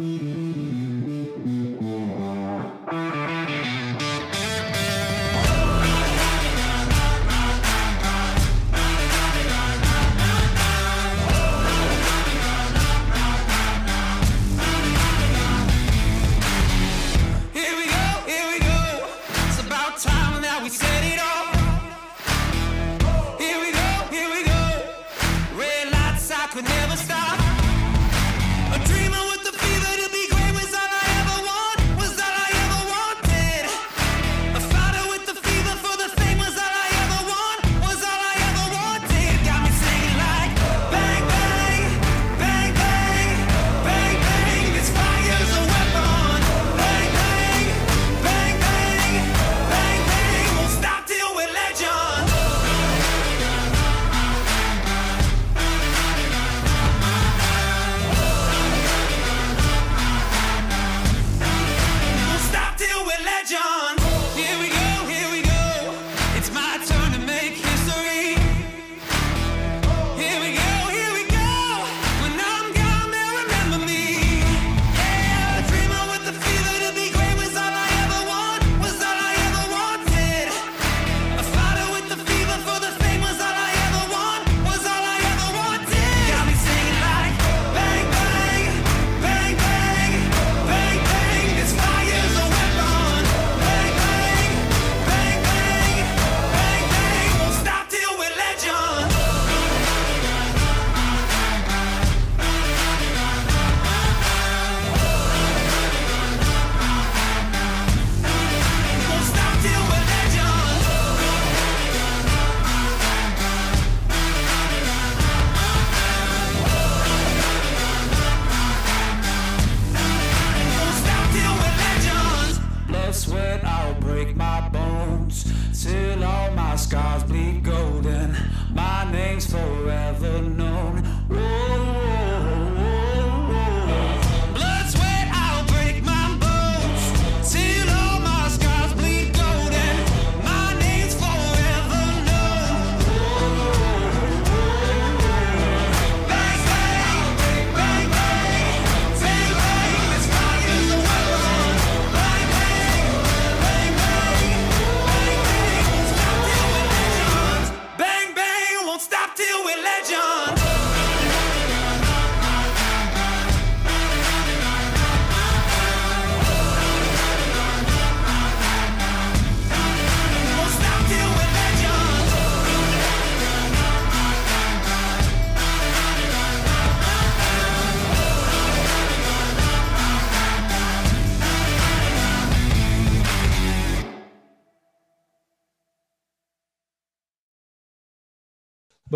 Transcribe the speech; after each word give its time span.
Mm-hmm. 0.00 0.69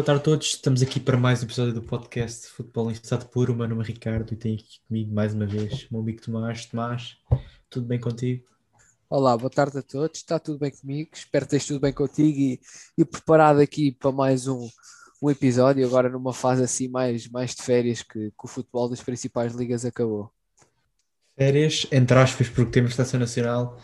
Boa 0.04 0.18
tarde 0.18 0.20
a 0.20 0.24
todos, 0.24 0.46
estamos 0.48 0.82
aqui 0.82 1.00
para 1.00 1.16
mais 1.16 1.40
um 1.40 1.46
episódio 1.46 1.72
do 1.72 1.80
podcast 1.80 2.48
Futebol 2.48 2.90
em 2.90 2.92
Estado 2.92 3.24
Puro. 3.24 3.54
O 3.54 3.56
meu 3.56 3.66
nome 3.66 3.82
é 3.84 3.86
Ricardo 3.86 4.34
e 4.34 4.36
tenho 4.36 4.56
aqui 4.56 4.78
comigo 4.86 5.14
mais 5.14 5.32
uma 5.32 5.46
vez 5.46 5.84
o 5.84 5.86
meu 5.92 6.02
amigo 6.02 6.20
Tomás. 6.20 6.66
Tomás, 6.66 7.16
tudo 7.70 7.86
bem 7.86 7.98
contigo? 7.98 8.44
Olá, 9.08 9.34
boa 9.34 9.48
tarde 9.48 9.78
a 9.78 9.82
todos, 9.82 10.18
está 10.18 10.38
tudo 10.38 10.58
bem 10.58 10.70
comigo? 10.70 11.08
Espero 11.10 11.46
que 11.46 11.56
esteja 11.56 11.72
tudo 11.72 11.80
bem 11.80 11.92
contigo 11.94 12.38
e, 12.38 12.60
e 12.98 13.02
preparado 13.06 13.60
aqui 13.60 13.92
para 13.92 14.12
mais 14.12 14.46
um, 14.46 14.68
um 15.22 15.30
episódio, 15.30 15.86
agora 15.86 16.10
numa 16.10 16.34
fase 16.34 16.62
assim 16.62 16.86
mais, 16.86 17.26
mais 17.26 17.54
de 17.54 17.62
férias 17.62 18.02
que, 18.02 18.28
que 18.28 18.44
o 18.44 18.46
futebol 18.46 18.90
das 18.90 19.00
principais 19.00 19.54
ligas 19.54 19.86
acabou. 19.86 20.30
Férias, 21.34 21.86
entre 21.90 22.18
aspas, 22.18 22.50
porque 22.50 22.72
temos 22.72 22.90
Estação 22.90 23.18
Nacional 23.18 23.78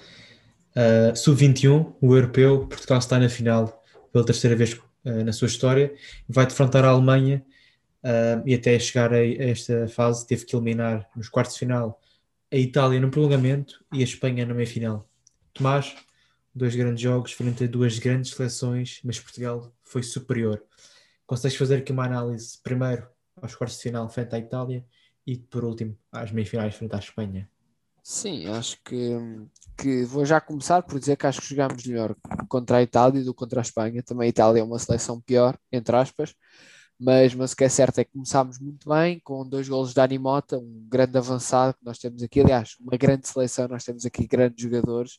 uh, 0.77 1.17
Sub-21, 1.17 1.95
o 1.99 2.15
europeu, 2.15 2.67
Portugal 2.67 2.99
está 2.99 3.19
na 3.19 3.31
final 3.31 3.83
pela 4.13 4.27
terceira 4.27 4.55
vez 4.55 4.79
uh, 5.05 5.25
na 5.25 5.33
sua 5.33 5.47
história, 5.47 5.95
vai 6.29 6.47
defrontar 6.47 6.85
a 6.85 6.89
Alemanha 6.89 7.45
uh, 8.05 8.47
e 8.47 8.55
até 8.55 8.79
chegar 8.79 9.13
a, 9.13 9.19
a, 9.19 9.51
esta 9.51 9.89
fase 9.89 10.27
teve 10.27 10.45
que 10.45 10.55
eliminar 10.55 11.09
nos 11.15 11.29
quartos 11.29 11.55
de 11.55 11.61
final 11.61 12.01
a 12.53 12.57
Itália 12.57 13.01
no 13.01 13.11
prolongamento 13.11 13.85
e 13.93 14.01
a 14.01 14.05
Espanha 14.05 14.45
na 14.45 14.55
meia-final. 14.55 15.09
Tomás, 15.53 15.95
dois 16.55 16.75
grandes 16.75 17.03
jogos 17.03 17.33
frente 17.33 17.65
a 17.65 17.67
duas 17.67 17.99
grandes 17.99 18.33
seleções, 18.33 19.01
mas 19.05 19.21
Portugal 19.21 19.73
foi 19.83 20.03
superior. 20.03 20.63
Consegues 21.27 21.57
fazer 21.57 21.77
aqui 21.77 21.93
uma 21.93 22.05
análise 22.05 22.59
primeiro 22.63 23.07
aos 23.41 23.55
quartos 23.55 23.77
de 23.77 23.85
final 23.85 24.09
frente 24.09 24.35
à 24.35 24.39
Itália 24.39 24.85
e 25.27 25.37
por 25.37 25.65
último 25.65 25.97
às 26.11 26.33
meias-finais 26.33 26.75
frente 26.75 26.95
à 26.95 26.99
Espanha? 26.99 27.49
Sim, 28.03 28.49
acho 28.49 28.83
que, 28.83 29.17
que 29.81 30.05
vou 30.05 30.25
já 30.27 30.41
começar 30.41 30.83
por 30.83 30.99
dizer 31.01 31.17
que 31.17 31.27
acho 31.27 31.41
que 31.41 31.49
jogámos 31.49 31.85
melhor 31.87 32.15
contra 32.49 32.79
a 32.79 32.83
Itália 32.83 33.25
do 33.25 33.33
que 33.33 33.39
contra 33.39 33.61
a 33.61 33.63
Espanha. 33.63 34.03
Também 34.03 34.27
a 34.27 34.29
Itália 34.29 34.61
é 34.61 34.65
uma 34.65 34.79
seleção 34.79 35.21
pior, 35.21 35.59
entre 35.73 35.97
aspas, 35.97 36.35
mas, 36.99 37.35
mas 37.35 37.53
o 37.53 37.57
que 37.57 37.65
é 37.65 37.69
certo 37.69 37.99
é 37.99 38.05
que 38.05 38.13
começámos 38.13 38.59
muito 38.59 38.89
bem, 38.89 39.21
com 39.21 39.49
dois 39.49 39.69
golos 39.69 39.95
de 39.95 40.01
Animota, 40.01 40.59
um 40.59 40.87
grande 40.89 41.17
avançado 41.17 41.75
que 41.79 41.85
nós 41.85 41.99
temos 41.99 42.23
aqui, 42.23 42.41
aliás, 42.41 42.77
uma 42.81 42.97
grande 42.97 43.27
seleção, 43.27 43.69
nós 43.69 43.85
temos 43.85 44.05
aqui 44.05 44.27
grandes 44.27 44.63
jogadores. 44.63 45.15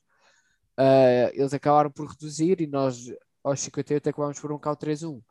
Uh, 0.80 1.34
eles 1.34 1.54
acabaram 1.54 1.92
por 1.92 2.08
reduzir 2.08 2.62
e 2.62 2.68
nós 2.68 3.12
aos 3.44 3.60
58 3.62 4.10
acabámos 4.10 4.40
por 4.40 4.52
um 4.52 4.60
cal 4.60 4.78
3-1. 4.78 5.18
Uh, 5.18 5.24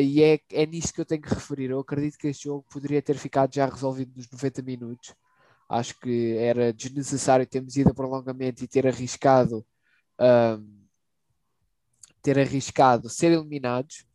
e 0.00 0.22
é, 0.22 0.40
é 0.52 0.66
nisto 0.66 0.94
que 0.94 1.00
eu 1.00 1.04
tenho 1.04 1.22
que 1.22 1.34
referir. 1.34 1.70
Eu 1.70 1.80
acredito 1.80 2.18
que 2.18 2.28
este 2.28 2.44
jogo 2.44 2.64
poderia 2.70 3.02
ter 3.02 3.16
ficado 3.16 3.52
já 3.52 3.66
resolvido 3.66 4.12
nos 4.16 4.30
90 4.30 4.62
minutos 4.62 5.14
Acho 5.68 5.98
que 5.98 6.36
era 6.36 6.72
desnecessário 6.72 7.46
termos 7.46 7.76
ido 7.76 7.90
a 7.90 7.94
prolongamento 7.94 8.62
e 8.62 8.68
ter 8.68 8.86
arriscado 8.86 9.64
um, 10.20 10.84
ter 12.22 12.38
arriscado 12.38 13.08
ser 13.10 13.32
eliminados, 13.32 14.06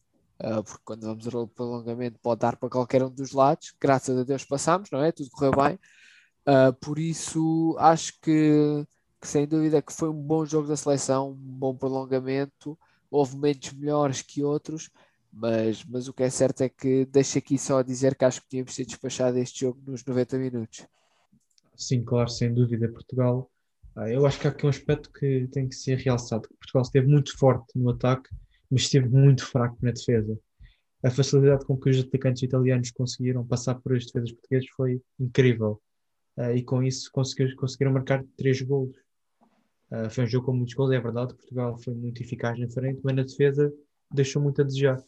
uh, 0.42 0.64
porque 0.64 0.82
quando 0.84 1.04
vamos 1.04 1.28
ao 1.28 1.48
prolongamento 1.48 2.20
pode 2.20 2.42
dar 2.42 2.56
para 2.56 2.70
qualquer 2.70 3.04
um 3.04 3.12
dos 3.12 3.34
lados. 3.34 3.74
Graças 3.80 4.18
a 4.18 4.24
Deus 4.24 4.44
passamos, 4.44 4.90
não 4.92 5.04
é? 5.04 5.12
Tudo 5.12 5.30
correu 5.30 5.52
bem. 5.52 5.80
Uh, 6.48 6.74
por 6.82 6.98
isso 6.98 7.76
acho 7.78 8.14
que, 8.20 8.86
que, 9.22 9.28
sem 9.28 9.48
dúvida 9.48 9.82
que 9.82 9.94
foi 9.94 10.10
um 10.10 10.22
bom 10.22 10.44
jogo 10.44 10.68
da 10.68 10.76
seleção, 10.76 11.32
um 11.32 11.36
bom 11.36 11.76
prolongamento. 11.76 12.78
Houve 13.12 13.36
momentos 13.36 13.74
melhores 13.74 14.22
que 14.24 14.44
outros, 14.44 14.90
mas, 15.32 15.84
mas 15.84 16.08
o 16.08 16.14
que 16.14 16.24
é 16.24 16.30
certo 16.30 16.62
é 16.62 16.70
que 16.70 17.06
deixo 17.06 17.38
aqui 17.38 17.58
só 17.58 17.82
dizer 17.84 18.16
que 18.16 18.26
acho 18.26 18.42
que 18.42 18.50
tínhamos 18.50 18.74
sido 18.74 18.88
despachado 18.88 19.38
este 19.38 19.62
jogo 19.62 19.80
nos 19.86 20.04
90 20.04 20.38
minutos. 20.38 20.88
Sim, 21.80 22.04
claro, 22.04 22.30
sem 22.30 22.54
dúvida. 22.54 22.90
Portugal, 22.90 23.50
ah, 23.96 24.10
eu 24.10 24.26
acho 24.26 24.38
que 24.38 24.48
há 24.48 24.50
aqui 24.52 24.66
um 24.66 24.70
aspecto 24.70 25.10
que 25.14 25.48
tem 25.48 25.68
que 25.68 25.76
ser 25.76 25.98
realçado. 25.98 26.48
Portugal 26.60 26.82
esteve 26.84 27.08
muito 27.08 27.36
forte 27.38 27.80
no 27.80 27.90
ataque, 27.90 28.30
mas 28.70 28.82
esteve 28.82 29.08
muito 29.08 29.46
fraco 29.46 29.78
na 29.82 29.92
defesa. 29.92 30.38
A 31.02 31.10
facilidade 31.10 31.66
com 31.66 31.78
que 31.78 31.90
os 31.90 32.00
atacantes 32.02 32.44
italianos 32.44 32.92
conseguiram 32.92 33.48
passar 33.48 33.76
por 33.76 33.96
as 33.96 34.06
defesas 34.06 34.34
portuguesas 34.34 34.70
foi 34.76 35.02
incrível. 35.18 35.82
Uh, 36.38 36.52
e 36.52 36.64
com 36.64 36.84
isso 36.84 37.10
conseguiram, 37.14 37.94
marcar 37.94 38.26
três 38.36 38.62
golos. 38.62 38.94
Uh, 39.90 40.10
foi 40.10 40.26
um 40.26 40.28
jogo 40.28 40.48
com 40.48 40.54
muitos 40.54 40.74
gols, 40.74 40.92
é 40.92 41.00
verdade. 41.00 41.34
Portugal 41.34 41.78
foi 41.78 41.94
muito 41.94 42.22
eficaz 42.22 42.60
na 42.60 42.70
frente, 42.70 43.00
mas 43.06 43.16
na 43.16 43.24
defesa 43.24 43.74
deixou 44.14 44.42
muito 44.42 44.62
a 44.62 44.66
desejar. 44.66 45.02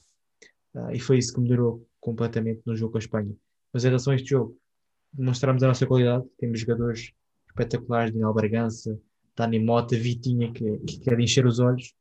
E 0.94 1.02
foi 1.02 1.18
isso 1.18 1.34
que 1.34 1.42
melhorou 1.42 1.86
completamente 2.00 2.62
no 2.66 2.78
jogo 2.78 2.94
com 2.94 2.98
a 2.98 3.00
Espanha. 3.00 3.36
Mas 3.74 3.84
em 3.84 3.88
relação 3.88 4.14
a 4.14 4.16
este 4.16 4.30
jogo, 4.30 4.58
demonstramos 5.14 5.64
a 5.64 5.68
nossa 5.68 5.86
qualidade. 5.86 6.26
Temos 6.38 6.60
jogadores 6.60 7.12
espetaculares, 7.48 8.12
Daniel 8.12 8.34
Bragança, 8.34 9.00
Dani 9.36 9.60
Mota, 9.60 9.96
Vitinha, 9.96 10.52
que, 10.52 10.78
que 10.80 11.00
quer 11.00 11.20
encher 11.20 11.46
os 11.46 11.60
olhos. 11.60 11.94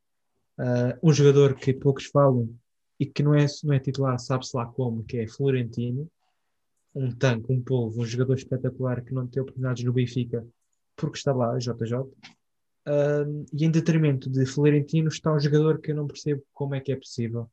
Uh, 0.59 0.99
um 1.03 1.13
jogador 1.13 1.55
que 1.55 1.73
poucos 1.73 2.07
falam 2.07 2.55
e 2.99 3.07
que 3.07 3.23
não 3.23 3.35
é, 3.35 3.47
não 3.65 3.75
é 3.75 3.79
titular, 3.79 4.19
sabe-se 4.19 4.57
lá 4.57 4.67
como, 4.67 5.05
que 5.05 5.19
é 5.19 5.27
Florentino. 5.27 6.09
Um 6.95 7.11
tanque, 7.15 7.53
um 7.53 7.63
polvo, 7.63 8.03
um 8.03 8.05
jogador 8.05 8.35
espetacular 8.35 9.03
que 9.03 9.15
não 9.15 9.27
tem 9.27 9.43
oportunidades 9.43 9.85
no 9.85 9.93
Benfica 9.93 10.47
porque 10.97 11.17
está 11.17 11.33
lá, 11.33 11.57
JJ. 11.57 12.01
Uh, 12.87 13.47
e 13.53 13.65
em 13.65 13.71
detrimento 13.71 14.29
de 14.29 14.45
Florentino 14.45 15.09
está 15.09 15.33
um 15.33 15.41
jogador 15.41 15.81
que 15.81 15.93
eu 15.93 15.97
não 15.97 16.07
percebo 16.07 16.43
como 16.53 16.75
é 16.75 16.81
que 16.81 16.93
é 16.93 16.97
possível 16.97 17.51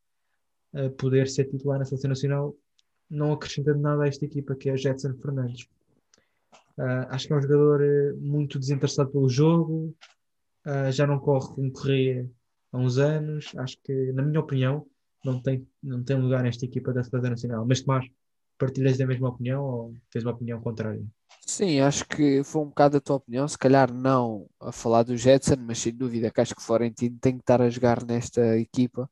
uh, 0.74 0.90
poder 0.92 1.28
ser 1.28 1.46
titular 1.46 1.80
na 1.80 1.86
seleção 1.86 2.10
nacional 2.10 2.56
não 3.10 3.34
acrescentando 3.34 3.80
nada 3.80 4.04
a 4.04 4.08
esta 4.08 4.26
equipa 4.26 4.56
que 4.56 4.70
é 4.70 4.78
Jetson 4.78 5.14
Fernandes. 5.16 5.68
Uh, 6.78 7.10
acho 7.10 7.28
que 7.28 7.34
é 7.34 7.36
um 7.36 7.42
jogador 7.42 7.82
uh, 7.82 8.18
muito 8.18 8.60
desinteressado 8.60 9.10
pelo 9.10 9.28
jogo, 9.28 9.96
uh, 10.66 10.92
já 10.92 11.08
não 11.08 11.20
corre 11.20 11.48
como 11.56 11.72
corria 11.72 12.30
há 12.72 12.78
uns 12.78 12.98
anos. 12.98 13.52
Acho 13.58 13.78
que, 13.84 14.12
na 14.12 14.22
minha 14.22 14.40
opinião, 14.40 14.86
não 15.26 15.42
tem, 15.42 15.68
não 15.82 16.04
tem 16.04 16.22
lugar 16.22 16.44
nesta 16.44 16.66
equipa 16.66 16.94
da 16.94 17.04
Seleção 17.04 17.32
Nacional. 17.32 17.66
Mas 17.66 17.82
Tomás, 17.82 18.06
partilhas 18.58 18.98
da 18.98 19.08
mesma 19.08 19.30
opinião 19.30 19.64
ou 19.64 19.94
tens 20.12 20.24
uma 20.24 20.34
opinião 20.34 20.62
contrária? 20.62 21.04
Sim, 21.46 21.80
acho 21.80 22.06
que 22.06 22.44
foi 22.44 22.62
um 22.62 22.68
bocado 22.68 22.98
a 22.98 23.02
tua 23.02 23.16
opinião, 23.16 23.48
se 23.48 23.58
calhar 23.58 23.92
não 23.92 24.48
a 24.60 24.72
falar 24.72 25.04
do 25.04 25.16
Jetson, 25.16 25.56
mas 25.60 25.80
sem 25.80 25.94
dúvida 25.94 26.30
que 26.30 26.42
acho 26.42 26.54
que 26.54 26.62
o 26.62 26.64
Florentino 26.64 27.18
tem 27.20 27.34
que 27.34 27.42
estar 27.42 27.62
a 27.62 27.70
jogar 27.70 28.04
nesta 28.06 28.58
equipa 28.58 29.10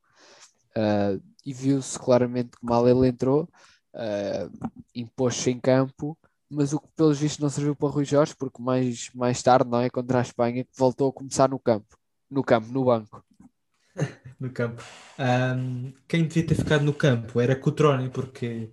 uh, 0.76 1.22
e 1.46 1.54
viu-se 1.54 1.98
claramente 1.98 2.52
que 2.58 2.66
mal 2.66 2.88
ele 2.88 3.08
entrou 3.08 3.50
uh, 3.96 4.70
impôs-se 4.94 5.50
em 5.50 5.60
campo, 5.60 6.18
mas 6.50 6.74
o 6.74 6.80
que 6.80 6.88
pelos 6.96 7.20
vistos 7.20 7.40
não 7.40 7.50
serviu 7.50 7.76
para 7.76 7.90
Rui 7.90 8.06
Jorge, 8.06 8.36
porque 8.38 8.62
mais, 8.62 9.10
mais 9.14 9.42
tarde, 9.42 9.70
não 9.70 9.82
é? 9.82 9.90
Contra 9.90 10.20
a 10.20 10.22
Espanha, 10.22 10.66
voltou 10.78 11.10
a 11.10 11.14
começar 11.14 11.50
no 11.50 11.60
campo, 11.60 11.98
no 12.30 12.44
campo, 12.44 12.72
no 12.72 12.86
banco. 12.86 13.24
no 14.40 14.52
campo. 14.52 14.84
Um, 15.18 15.94
quem 16.08 16.28
devia 16.28 16.46
ter 16.46 16.56
ficado 16.56 16.84
no 16.84 16.94
campo 16.94 17.40
era 17.40 17.56
Cutrone, 17.56 18.10
porque 18.10 18.72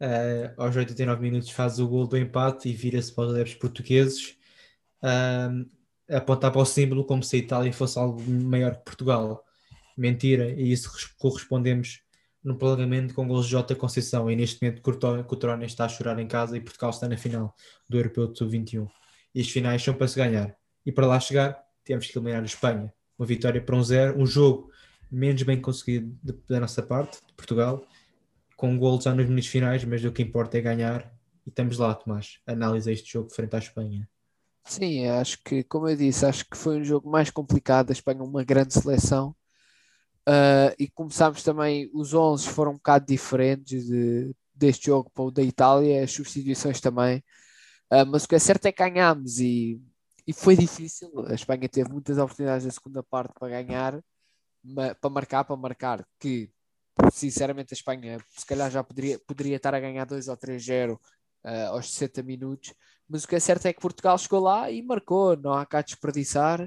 uh, 0.00 0.62
aos 0.62 0.76
89 0.76 1.22
minutos 1.22 1.50
faz 1.50 1.78
o 1.78 1.88
gol 1.88 2.06
do 2.06 2.18
empate 2.18 2.68
e 2.68 2.74
vira-se 2.74 3.12
para 3.12 3.24
os 3.24 3.32
adeptos 3.32 3.54
portugueses, 3.54 4.36
um, 5.02 5.66
apontar 6.10 6.52
para 6.52 6.60
o 6.60 6.66
símbolo 6.66 7.04
como 7.04 7.22
se 7.22 7.36
a 7.36 7.38
Itália 7.38 7.72
fosse 7.72 7.98
algo 7.98 8.20
maior 8.22 8.76
que 8.76 8.84
Portugal. 8.84 9.44
Mentira, 9.96 10.50
e 10.50 10.72
isso 10.72 10.90
correspondemos 11.18 12.03
no 12.44 12.54
prolongamento 12.56 13.14
com 13.14 13.26
gols 13.26 13.46
de 13.46 13.52
Jota 13.52 13.74
Conceição 13.74 14.30
e 14.30 14.36
neste 14.36 14.62
momento 14.62 14.82
Cotrone 14.82 15.64
está 15.64 15.86
a 15.86 15.88
chorar 15.88 16.18
em 16.18 16.28
casa 16.28 16.56
e 16.56 16.60
Portugal 16.60 16.90
está 16.90 17.08
na 17.08 17.16
final 17.16 17.54
do 17.88 17.96
Europeu 17.96 18.30
de 18.30 18.38
Sub-21. 18.38 18.86
E 19.34 19.40
as 19.40 19.48
finais 19.48 19.82
são 19.82 19.94
para 19.94 20.06
se 20.06 20.16
ganhar. 20.16 20.54
E 20.84 20.92
para 20.92 21.06
lá 21.06 21.18
chegar, 21.18 21.58
temos 21.82 22.06
que 22.06 22.16
eliminar 22.18 22.42
a 22.42 22.44
Espanha. 22.44 22.92
Uma 23.18 23.26
vitória 23.26 23.60
para 23.62 23.74
um 23.74 23.82
zero, 23.82 24.20
um 24.20 24.26
jogo 24.26 24.70
menos 25.10 25.42
bem 25.42 25.60
conseguido 25.60 26.16
da 26.48 26.60
nossa 26.60 26.82
parte, 26.82 27.18
de 27.26 27.32
Portugal, 27.32 27.86
com 28.56 28.76
gols 28.78 29.04
já 29.04 29.14
nos 29.14 29.26
minutos 29.26 29.48
finais, 29.48 29.82
mas 29.84 30.04
o 30.04 30.12
que 30.12 30.22
importa 30.22 30.58
é 30.58 30.60
ganhar. 30.60 31.10
E 31.46 31.48
estamos 31.48 31.78
lá, 31.78 31.94
Tomás. 31.94 32.40
Analisa 32.46 32.92
este 32.92 33.10
jogo 33.12 33.30
frente 33.30 33.56
à 33.56 33.58
Espanha. 33.58 34.08
Sim, 34.64 35.06
acho 35.06 35.42
que, 35.42 35.62
como 35.64 35.88
eu 35.88 35.96
disse, 35.96 36.26
acho 36.26 36.44
que 36.48 36.56
foi 36.56 36.80
um 36.80 36.84
jogo 36.84 37.08
mais 37.08 37.30
complicado. 37.30 37.90
A 37.90 37.92
Espanha 37.92 38.20
é 38.20 38.22
uma 38.22 38.44
grande 38.44 38.74
seleção 38.74 39.34
Uh, 40.26 40.72
e 40.78 40.88
começámos 40.88 41.42
também, 41.42 41.90
os 41.92 42.14
11 42.14 42.48
foram 42.48 42.72
um 42.72 42.76
bocado 42.76 43.06
diferentes 43.06 43.86
de, 43.86 44.34
deste 44.54 44.86
jogo 44.86 45.10
para 45.10 45.24
o 45.24 45.30
da 45.30 45.42
Itália, 45.42 46.02
as 46.02 46.12
substituições 46.12 46.80
também. 46.80 47.18
Uh, 47.92 48.06
mas 48.06 48.24
o 48.24 48.28
que 48.28 48.34
é 48.34 48.38
certo 48.38 48.66
é 48.66 48.72
que 48.72 48.82
ganhámos 48.82 49.38
e, 49.38 49.80
e 50.26 50.32
foi 50.32 50.56
difícil. 50.56 51.10
A 51.28 51.34
Espanha 51.34 51.68
teve 51.68 51.90
muitas 51.90 52.16
oportunidades 52.16 52.64
na 52.64 52.72
segunda 52.72 53.02
parte 53.02 53.34
para 53.38 53.62
ganhar, 53.62 54.00
para 55.00 55.10
marcar, 55.10 55.44
para 55.44 55.56
marcar, 55.56 56.06
que 56.18 56.50
sinceramente 57.12 57.74
a 57.74 57.76
Espanha 57.76 58.18
se 58.30 58.46
calhar 58.46 58.70
já 58.70 58.82
poderia, 58.82 59.18
poderia 59.26 59.56
estar 59.56 59.74
a 59.74 59.80
ganhar 59.80 60.06
2 60.06 60.28
ou 60.28 60.36
3-0 60.36 60.94
uh, 60.94 60.98
ah, 61.44 61.68
aos 61.68 61.92
60 61.92 62.22
minutos. 62.22 62.72
Mas 63.06 63.24
o 63.24 63.28
que 63.28 63.36
é 63.36 63.40
certo 63.40 63.66
é 63.66 63.72
que 63.74 63.80
Portugal 63.80 64.16
chegou 64.16 64.40
lá 64.40 64.70
e 64.70 64.80
marcou, 64.82 65.36
não 65.36 65.52
há 65.52 65.66
cá 65.66 65.82
desperdiçar 65.82 66.66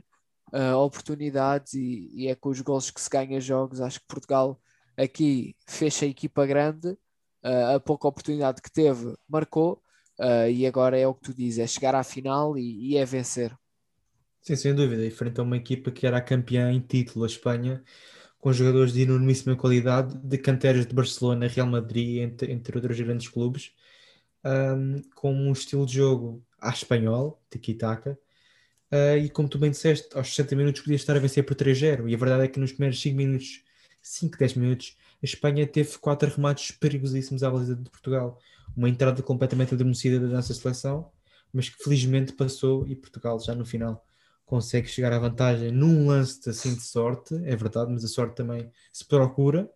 uh, 0.54 0.76
oportunidades 0.78 1.74
e, 1.74 2.10
e, 2.14 2.28
é 2.28 2.36
com 2.36 2.50
os 2.50 2.62
gols 2.62 2.90
que 2.92 3.02
se 3.02 3.10
ganha 3.10 3.40
jogos. 3.40 3.82
Acho 3.82 4.00
que 4.00 4.08
Portugal 4.08 4.60
aqui 4.96 5.56
fecha 5.68 6.06
a 6.06 6.08
equipa 6.08 6.46
grande, 6.46 6.90
uh, 7.44 7.76
a 7.76 7.80
pouca 7.80 8.08
oportunidade 8.08 8.62
que 8.62 8.72
teve, 8.72 9.16
marcou. 9.28 9.82
Uh, 10.20 10.50
e 10.50 10.66
agora 10.66 10.98
é 10.98 11.08
o 11.08 11.14
que 11.14 11.22
tu 11.22 11.34
dizes, 11.34 11.60
é 11.60 11.68
chegar 11.68 11.94
à 11.94 12.04
final 12.04 12.58
e, 12.58 12.94
e 12.94 12.98
é 12.98 13.06
vencer. 13.06 13.56
Sim, 14.42 14.56
sem 14.56 14.74
dúvida. 14.74 15.06
E 15.06 15.12
frente 15.12 15.40
a 15.40 15.44
uma 15.44 15.58
equipa 15.58 15.92
que 15.92 16.08
era 16.08 16.18
a 16.18 16.22
campeã 16.22 16.72
em 16.72 16.80
título, 16.80 17.26
a 17.26 17.28
Espanha, 17.28 17.84
com 18.40 18.54
jogadores 18.54 18.94
de 18.94 19.02
enormíssima 19.02 19.56
qualidade, 19.56 20.18
de 20.18 20.38
canteras 20.38 20.86
de 20.88 20.94
Barcelona, 20.94 21.48
Real 21.48 21.68
Madrid, 21.68 22.22
entre, 22.22 22.52
entre 22.52 22.78
outros 22.78 23.00
grandes 23.00 23.28
clubes, 23.28 23.74
um, 24.46 25.02
com 25.16 25.34
um 25.34 25.52
estilo 25.52 25.86
de 25.86 25.96
jogo 25.96 26.44
à 26.60 26.70
espanhol, 26.70 27.42
tiki-taka, 27.50 28.18
Uh, 28.92 29.18
e 29.18 29.30
como 29.30 29.50
tu 29.50 29.58
bem 29.60 29.72
disseste, 29.72 30.08
aos 30.16 30.30
60 30.34 30.56
minutos 30.56 30.82
podia 30.82 30.96
estar 30.96 31.16
a 31.16 31.20
vencer 31.20 31.44
por 31.46 31.56
3-0. 31.56 32.10
E 32.10 32.16
a 32.16 32.18
verdade 32.18 32.44
é 32.44 32.48
que 32.48 32.60
nos 32.60 32.72
primeiros 32.72 33.02
5 33.02 33.16
minutos, 33.16 33.64
5, 34.02 34.38
10 34.38 34.54
minutos, 34.56 34.98
a 35.22 35.26
Espanha 35.26 35.68
teve 35.68 35.98
4 35.98 36.30
remates 36.36 36.72
perigosíssimos 36.72 37.44
à 37.44 37.50
baliza 37.50 37.76
de 37.76 37.90
Portugal. 37.90 38.40
Uma 38.76 38.90
entrada 38.90 39.22
completamente 39.22 39.74
adormecida 39.74 40.20
da 40.20 40.28
nossa 40.28 40.54
seleção, 40.54 41.12
mas 41.52 41.70
que 41.70 41.84
felizmente 41.84 42.34
passou 42.34 42.88
e 42.88 42.96
Portugal 42.96 43.40
já 43.40 43.54
no 43.54 43.66
final 43.66 44.06
consegue 44.46 44.88
chegar 44.88 45.12
à 45.12 45.20
vantagem 45.20 45.72
num 45.72 46.08
lance 46.08 46.50
assim 46.50 46.74
de 46.74 46.82
sorte, 46.82 47.36
é 47.44 47.56
verdade, 47.56 47.92
mas 47.92 48.06
a 48.06 48.08
sorte 48.08 48.36
também 48.36 48.72
se 48.94 49.04
procura 49.04 49.70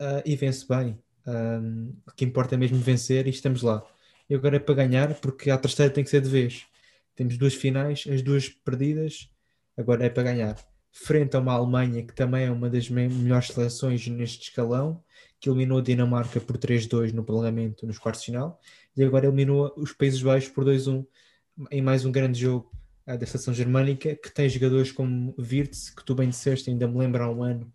uh, 0.00 0.22
e 0.24 0.34
vence 0.34 0.66
bem. 0.66 0.98
Um, 1.26 1.94
o 2.06 2.12
que 2.12 2.24
importa 2.24 2.54
é 2.54 2.58
mesmo 2.58 2.78
vencer 2.78 3.26
e 3.26 3.30
estamos 3.30 3.60
lá. 3.60 3.84
E 4.28 4.34
agora 4.34 4.56
é 4.56 4.58
para 4.58 4.74
ganhar, 4.74 5.14
porque 5.20 5.50
a 5.50 5.58
terceira 5.58 5.92
tem 5.92 6.02
que 6.02 6.08
ser 6.08 6.22
de 6.22 6.30
vez 6.30 6.66
temos 7.14 7.36
duas 7.36 7.54
finais, 7.54 8.04
as 8.10 8.22
duas 8.22 8.48
perdidas, 8.48 9.30
agora 9.76 10.04
é 10.04 10.08
para 10.08 10.22
ganhar. 10.24 10.56
Frente 10.92 11.36
a 11.36 11.40
uma 11.40 11.52
Alemanha 11.52 12.04
que 12.04 12.14
também 12.14 12.44
é 12.44 12.50
uma 12.50 12.70
das 12.70 12.88
melhores 12.88 13.48
seleções 13.48 14.06
neste 14.06 14.48
escalão, 14.48 15.02
que 15.40 15.48
eliminou 15.48 15.78
a 15.78 15.82
Dinamarca 15.82 16.40
por 16.40 16.56
3-2 16.56 17.12
no 17.12 17.24
prolongamento 17.24 17.86
nos 17.86 17.98
quartos 17.98 18.22
de 18.22 18.26
final, 18.26 18.60
e 18.96 19.02
agora 19.02 19.26
eliminou 19.26 19.72
os 19.76 19.92
Países 19.92 20.22
Baixos 20.22 20.50
por 20.50 20.64
2-1 20.64 21.04
em 21.70 21.82
mais 21.82 22.04
um 22.04 22.12
grande 22.12 22.40
jogo 22.40 22.70
da 23.06 23.26
seleção 23.26 23.52
germânica, 23.52 24.16
que 24.16 24.32
tem 24.32 24.48
jogadores 24.48 24.90
como 24.90 25.34
Wirtz, 25.38 25.90
que 25.90 26.04
tu 26.04 26.14
bem 26.14 26.28
disseste, 26.28 26.70
ainda 26.70 26.88
me 26.88 26.98
lembro 26.98 27.22
há 27.22 27.30
um 27.30 27.42
ano, 27.42 27.70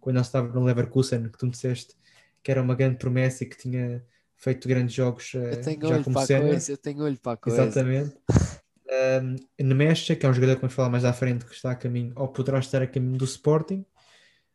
quando 0.00 0.16
nós 0.16 0.26
estava 0.26 0.48
no 0.48 0.64
Leverkusen, 0.64 1.28
que 1.28 1.38
tu 1.38 1.46
me 1.46 1.52
disseste 1.52 1.94
que 2.42 2.50
era 2.50 2.62
uma 2.62 2.74
grande 2.74 2.96
promessa 2.96 3.44
e 3.44 3.46
que 3.46 3.56
tinha 3.56 4.02
feito 4.36 4.66
grandes 4.66 4.94
jogos 4.94 5.34
eu 5.34 5.60
tenho 5.60 5.86
já 5.86 5.94
olho 5.94 6.04
como 6.04 6.14
para 6.14 6.36
a 6.36 6.40
coisa, 6.40 6.72
eu 6.72 6.76
tenho 6.78 7.04
olho 7.04 7.18
para 7.20 7.32
a 7.32 7.36
coisa. 7.36 7.62
Exatamente. 7.62 8.16
Um, 8.90 9.36
Nemesha, 9.64 10.16
que 10.16 10.26
é 10.26 10.28
um 10.28 10.34
jogador 10.34 10.56
que 10.56 10.62
vamos 10.62 10.74
falar 10.74 10.88
mais 10.88 11.04
à 11.04 11.12
frente, 11.12 11.44
que 11.44 11.54
está 11.54 11.70
a 11.70 11.76
caminho, 11.76 12.12
ou 12.16 12.28
poderá 12.28 12.58
estar 12.58 12.82
a 12.82 12.86
caminho 12.86 13.16
do 13.16 13.24
Sporting. 13.24 13.84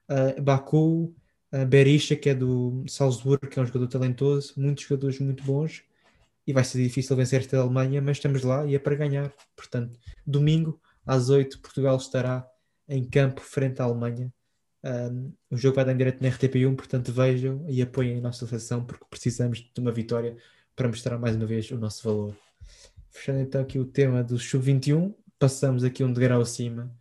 Uh, 0.10 0.42
Baku, 0.42 1.15
uh, 1.54 1.65
Berisha, 1.65 2.15
que 2.15 2.30
é 2.30 2.36
do 2.36 2.84
Salzburg, 2.88 3.48
que 3.48 3.58
é 3.58 3.62
um 3.62 3.65
jogador 3.65 3.88
talentoso, 3.88 4.54
muitos 4.58 4.84
jogadores 4.84 5.20
muito 5.20 5.44
bons. 5.44 5.84
E 6.46 6.54
vai 6.54 6.63
ser 6.63 6.84
difícil 6.84 7.15
vencer 7.15 7.42
esta 7.42 7.58
Alemanha, 7.58 8.01
mas 8.01 8.18
estamos 8.18 8.44
lá 8.44 8.65
e 8.65 8.75
é 8.75 8.80
para 8.80 8.96
ganhar. 8.96 9.32
Portanto, 9.56 9.98
domingo 10.27 10.80
às 11.06 11.30
8, 11.30 11.60
Portugal 11.60 11.98
estará 11.98 12.48
em 12.88 13.04
campo 13.08 13.42
frente 13.42 13.82
à 13.82 13.86
Alemanha. 13.86 14.32
Um, 14.84 15.34
o 15.50 15.58
jogo 15.58 15.77
vai 15.77 15.86
dar 15.86 15.94
em 15.94 15.98
direto 15.98 16.22
na 16.22 16.30
RTP1, 16.30 16.75
portanto 16.75 17.12
vejam 17.12 17.65
e 17.68 17.82
apoiem 17.82 18.20
a 18.20 18.22
nossa 18.22 18.46
seleção 18.46 18.86
porque 18.86 19.06
precisamos 19.10 19.60
de 19.74 19.82
uma 19.82 19.92
vitória 19.92 20.38
para 20.75 20.88
mostrar 20.88 21.18
mais 21.18 21.36
uma 21.36 21.48
vez 21.48 21.72
o 21.72 21.77
nosso 21.77 22.04
valor. 22.04 22.45
Fechando 23.15 23.39
então 23.39 23.62
aqui 23.62 23.79
o 23.79 23.86
tema 23.86 24.22
do 24.22 24.38
Sub-21, 24.38 25.15
passamos 25.39 25.86
aqui 25.86 26.03
um 26.03 26.12
degrau 26.12 26.41
acima, 26.41 26.93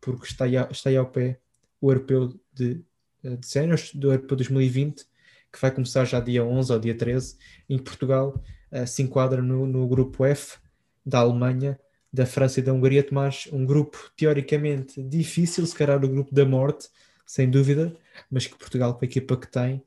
porque 0.00 0.26
está 0.26 0.44
aí, 0.44 0.56
está 0.68 0.90
aí 0.90 0.96
ao 0.96 1.06
pé 1.06 1.38
o 1.80 1.92
Europeu 1.92 2.34
de, 2.52 2.84
eh, 3.22 3.36
de 3.36 3.46
Séniores, 3.46 3.94
do 3.94 4.10
Europeu 4.10 4.36
2020, 4.36 5.06
que 5.50 5.60
vai 5.60 5.70
começar 5.70 6.04
já 6.04 6.18
dia 6.18 6.44
11 6.44 6.72
ou 6.72 6.78
dia 6.80 6.94
13, 6.96 7.36
em 7.68 7.78
Portugal 7.78 8.42
uh, 8.72 8.84
se 8.84 9.00
enquadra 9.00 9.40
no, 9.40 9.64
no 9.64 9.86
grupo 9.86 10.24
F, 10.24 10.58
da 11.06 11.20
Alemanha, 11.20 11.78
da 12.12 12.26
França 12.26 12.58
e 12.58 12.64
da 12.64 12.72
Hungria, 12.72 13.04
Tomás, 13.04 13.48
um 13.52 13.64
grupo 13.64 14.10
teoricamente 14.16 15.00
difícil, 15.00 15.64
se 15.64 15.74
calhar 15.74 16.04
o 16.04 16.08
grupo 16.08 16.34
da 16.34 16.44
morte, 16.44 16.88
sem 17.24 17.48
dúvida, 17.48 17.96
mas 18.28 18.44
que 18.44 18.58
Portugal, 18.58 18.92
com 18.94 19.04
a 19.04 19.08
equipa 19.08 19.36
que 19.36 19.46
tem, 19.46 19.84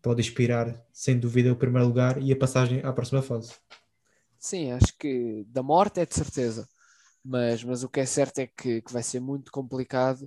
pode 0.00 0.22
inspirar, 0.22 0.82
sem 0.90 1.18
dúvida, 1.18 1.52
o 1.52 1.56
primeiro 1.56 1.86
lugar 1.86 2.22
e 2.22 2.32
a 2.32 2.36
passagem 2.36 2.80
à 2.82 2.90
próxima 2.94 3.20
fase. 3.20 3.52
Sim, 4.48 4.72
acho 4.72 4.96
que 4.98 5.44
da 5.48 5.62
morte 5.62 6.00
é 6.00 6.06
de 6.06 6.14
certeza, 6.14 6.66
mas, 7.22 7.62
mas 7.64 7.82
o 7.84 7.88
que 7.90 8.00
é 8.00 8.06
certo 8.06 8.38
é 8.38 8.46
que, 8.46 8.80
que 8.82 8.92
vai 8.92 9.02
ser 9.02 9.20
muito 9.20 9.52
complicado. 9.52 10.22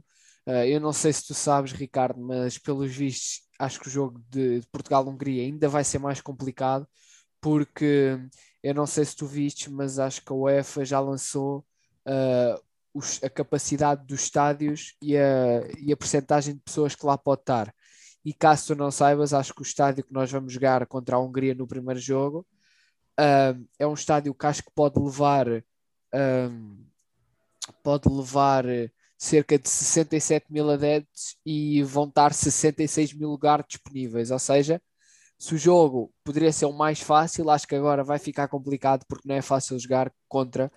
Uh, 0.48 0.66
eu 0.68 0.80
não 0.80 0.94
sei 0.94 1.12
se 1.12 1.26
tu 1.26 1.34
sabes, 1.34 1.72
Ricardo, 1.72 2.22
mas 2.22 2.58
pelos 2.60 2.92
vistos, 2.96 3.42
acho 3.60 3.80
que 3.80 3.88
o 3.88 3.92
jogo 3.92 4.24
de, 4.30 4.60
de 4.62 4.68
Portugal-Hungria 4.68 5.44
ainda 5.44 5.68
vai 5.68 5.84
ser 5.84 5.98
mais 6.00 6.22
complicado, 6.22 6.88
porque 7.42 8.20
eu 8.64 8.76
não 8.76 8.86
sei 8.88 9.06
se 9.06 9.16
tu 9.16 9.26
viste, 9.26 9.72
mas 9.72 9.98
acho 10.00 10.24
que 10.24 10.32
a 10.32 10.36
UEFA 10.36 10.86
já 10.86 11.00
lançou 11.00 11.66
uh, 12.08 12.62
os, 12.94 13.24
a 13.24 13.30
capacidade 13.30 14.06
dos 14.06 14.22
estádios 14.24 14.96
e 15.02 15.18
a, 15.18 15.68
e 15.80 15.92
a 15.92 15.98
percentagem 15.98 16.56
de 16.56 16.62
pessoas 16.62 16.96
que 16.96 17.06
lá 17.08 17.18
pode 17.18 17.42
estar. 17.42 17.74
E 18.24 18.34
caso 18.36 18.68
tu 18.68 18.76
não 18.76 18.92
saibas, 18.92 19.34
acho 19.34 19.54
que 19.56 19.62
o 19.62 19.64
estádio 19.64 20.04
que 20.04 20.14
nós 20.14 20.32
vamos 20.32 20.54
jogar 20.54 20.86
contra 20.86 21.16
a 21.16 21.20
Hungria 21.20 21.56
no 21.56 21.66
primeiro 21.68 22.00
jogo 22.00 22.46
uh, 23.20 23.68
é 23.80 23.88
um 23.88 23.94
estádio 23.94 24.34
que 24.34 24.46
acho 24.46 24.64
que 24.64 24.72
pode 24.74 25.00
levar 25.00 25.48
uh, 25.48 26.86
pode 27.84 28.10
levar 28.10 28.66
cerca 29.18 29.58
de 29.58 29.70
67 29.70 30.48
mil 30.50 30.70
adeptos 30.70 31.38
e 31.46 31.84
vão 31.84 32.06
estar 32.06 32.34
66 32.34 33.14
mil 33.14 33.30
lugares 33.30 33.66
disponíveis, 33.68 34.32
ou 34.32 34.40
seja, 34.40 34.82
se 35.42 35.56
o 35.56 35.58
jogo 35.58 36.14
poderia 36.24 36.52
ser 36.54 36.66
o 36.66 36.72
mais 36.72 37.00
fácil, 37.02 37.50
acho 37.50 37.68
que 37.68 37.74
agora 37.74 38.04
vai 38.04 38.20
ficar 38.20 38.48
complicado 38.48 39.04
porque 39.08 39.28
não 39.28 39.34
é 39.34 39.42
fácil 39.42 39.78
jogar 39.80 40.14
contra 40.28 40.72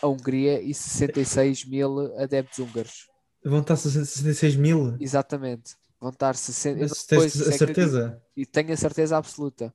a 0.00 0.06
Hungria 0.06 0.62
e 0.62 0.72
66 0.72 1.64
mil 1.64 2.16
adeptos 2.16 2.60
húngaros. 2.60 3.08
Vão 3.44 3.60
estar 3.60 3.74
66 3.74 4.54
mil? 4.54 4.96
Exatamente. 5.00 5.74
Vão 6.00 6.10
estar 6.10 6.36
60. 6.36 6.80
Mas 6.80 7.04
tens 7.04 7.40
a 7.40 7.52
certeza? 7.52 8.22
E 8.36 8.46
tenho 8.46 8.72
a 8.72 8.76
certeza 8.76 9.16
absoluta 9.16 9.74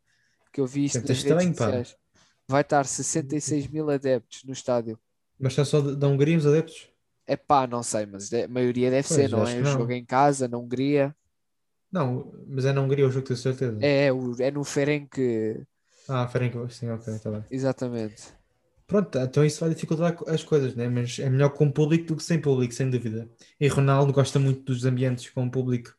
que 0.51 0.61
eu 0.61 0.65
vi 0.65 0.85
isto 0.85 0.99
nas 0.99 1.23
redes 1.23 1.47
sociais. 1.47 1.95
Vai 2.47 2.61
estar 2.61 2.85
66 2.85 3.67
mil 3.67 3.89
adeptos 3.89 4.43
no 4.43 4.53
estádio. 4.53 4.97
Mas 5.39 5.53
são 5.53 5.63
só 5.63 5.79
da 5.81 6.07
Hungria 6.07 6.37
os 6.37 6.47
adeptos? 6.47 6.89
É 7.27 7.37
pá, 7.37 7.67
não 7.67 7.83
sei, 7.83 8.07
mas 8.07 8.33
a 8.33 8.47
maioria 8.47 8.89
deve 8.89 9.07
pois, 9.07 9.15
ser, 9.15 9.29
não 9.29 9.47
é? 9.47 9.61
O 9.61 9.65
jogo 9.65 9.91
em 9.91 10.03
casa, 10.03 10.47
na 10.47 10.57
Hungria. 10.57 11.15
Não, 11.91 12.33
mas 12.47 12.65
é 12.65 12.73
na 12.73 12.81
Hungria 12.81 13.07
o 13.07 13.11
jogo, 13.11 13.27
tenho 13.27 13.37
certeza. 13.37 13.77
É, 13.81 14.07
é, 14.07 14.11
é 14.39 14.51
no 14.51 14.63
Ferenc. 14.63 15.15
Ah, 16.07 16.27
Ferenc, 16.27 16.55
sim, 16.73 16.89
ok, 16.89 17.13
está 17.13 17.29
bem. 17.29 17.45
Exatamente. 17.51 18.39
Pronto, 18.89 19.19
então 19.19 19.45
isso 19.45 19.59
vai 19.59 19.69
dificultar 19.69 20.17
as 20.25 20.43
coisas, 20.43 20.75
né? 20.75 20.89
mas 20.89 21.19
é 21.19 21.29
melhor 21.29 21.49
com 21.49 21.69
público 21.71 22.07
do 22.07 22.15
que 22.15 22.23
sem 22.23 22.41
público, 22.41 22.73
sem 22.73 22.89
dúvida. 22.89 23.29
E 23.59 23.67
Ronaldo 23.67 24.11
gosta 24.11 24.39
muito 24.39 24.63
dos 24.63 24.83
ambientes 24.83 25.29
com 25.29 25.47
público, 25.47 25.95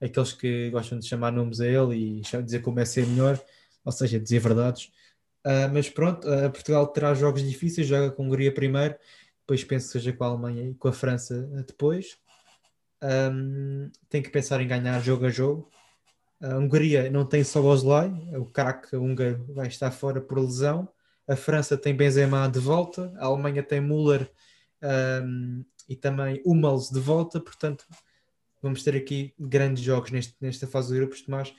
aqueles 0.00 0.32
que 0.32 0.70
gostam 0.70 0.98
de 0.98 1.06
chamar 1.06 1.30
nomes 1.30 1.60
a 1.60 1.66
ele 1.66 1.94
e 1.94 2.42
dizer 2.42 2.60
como 2.60 2.80
é 2.80 2.86
ser 2.86 3.06
melhor, 3.06 3.38
ou 3.84 3.92
seja, 3.92 4.18
dizer 4.18 4.38
verdades. 4.40 4.86
Uh, 5.44 5.68
mas 5.72 5.88
pronto, 5.88 6.28
uh, 6.28 6.50
Portugal 6.50 6.86
terá 6.86 7.14
jogos 7.14 7.42
difíceis, 7.42 7.86
joga 7.86 8.10
com 8.10 8.22
a 8.22 8.26
Hungria 8.26 8.54
primeiro, 8.54 8.94
depois 9.40 9.64
penso 9.64 9.86
que 9.86 9.92
seja 9.92 10.12
com 10.12 10.24
a 10.24 10.28
Alemanha 10.28 10.70
e 10.70 10.74
com 10.74 10.88
a 10.88 10.92
França 10.92 11.42
depois 11.66 12.16
um, 13.02 13.90
tem 14.08 14.22
que 14.22 14.30
pensar 14.30 14.60
em 14.60 14.68
ganhar 14.68 15.00
jogo 15.00 15.26
a 15.26 15.30
jogo. 15.30 15.68
A 16.40 16.56
Hungria 16.56 17.10
não 17.10 17.24
tem 17.24 17.44
só 17.44 17.60
Boslai, 17.60 18.10
o 18.36 18.46
craque 18.46 18.96
húngaro 18.96 19.44
vai 19.52 19.68
estar 19.68 19.90
fora 19.90 20.20
por 20.20 20.38
lesão. 20.38 20.88
A 21.26 21.36
França 21.36 21.76
tem 21.76 21.94
Benzema 21.94 22.48
de 22.48 22.58
volta, 22.58 23.12
a 23.16 23.26
Alemanha 23.26 23.62
tem 23.62 23.80
Müller 23.80 24.30
um, 25.24 25.64
e 25.88 25.94
também 25.94 26.42
Hummels 26.44 26.90
de 26.90 26.98
volta, 26.98 27.40
portanto 27.40 27.86
vamos 28.60 28.82
ter 28.82 28.96
aqui 28.96 29.34
grandes 29.38 29.82
jogos 29.82 30.10
neste, 30.10 30.36
nesta 30.40 30.66
fase 30.66 30.92
de 30.92 30.98
grupos, 30.98 31.22
Tomás. 31.22 31.52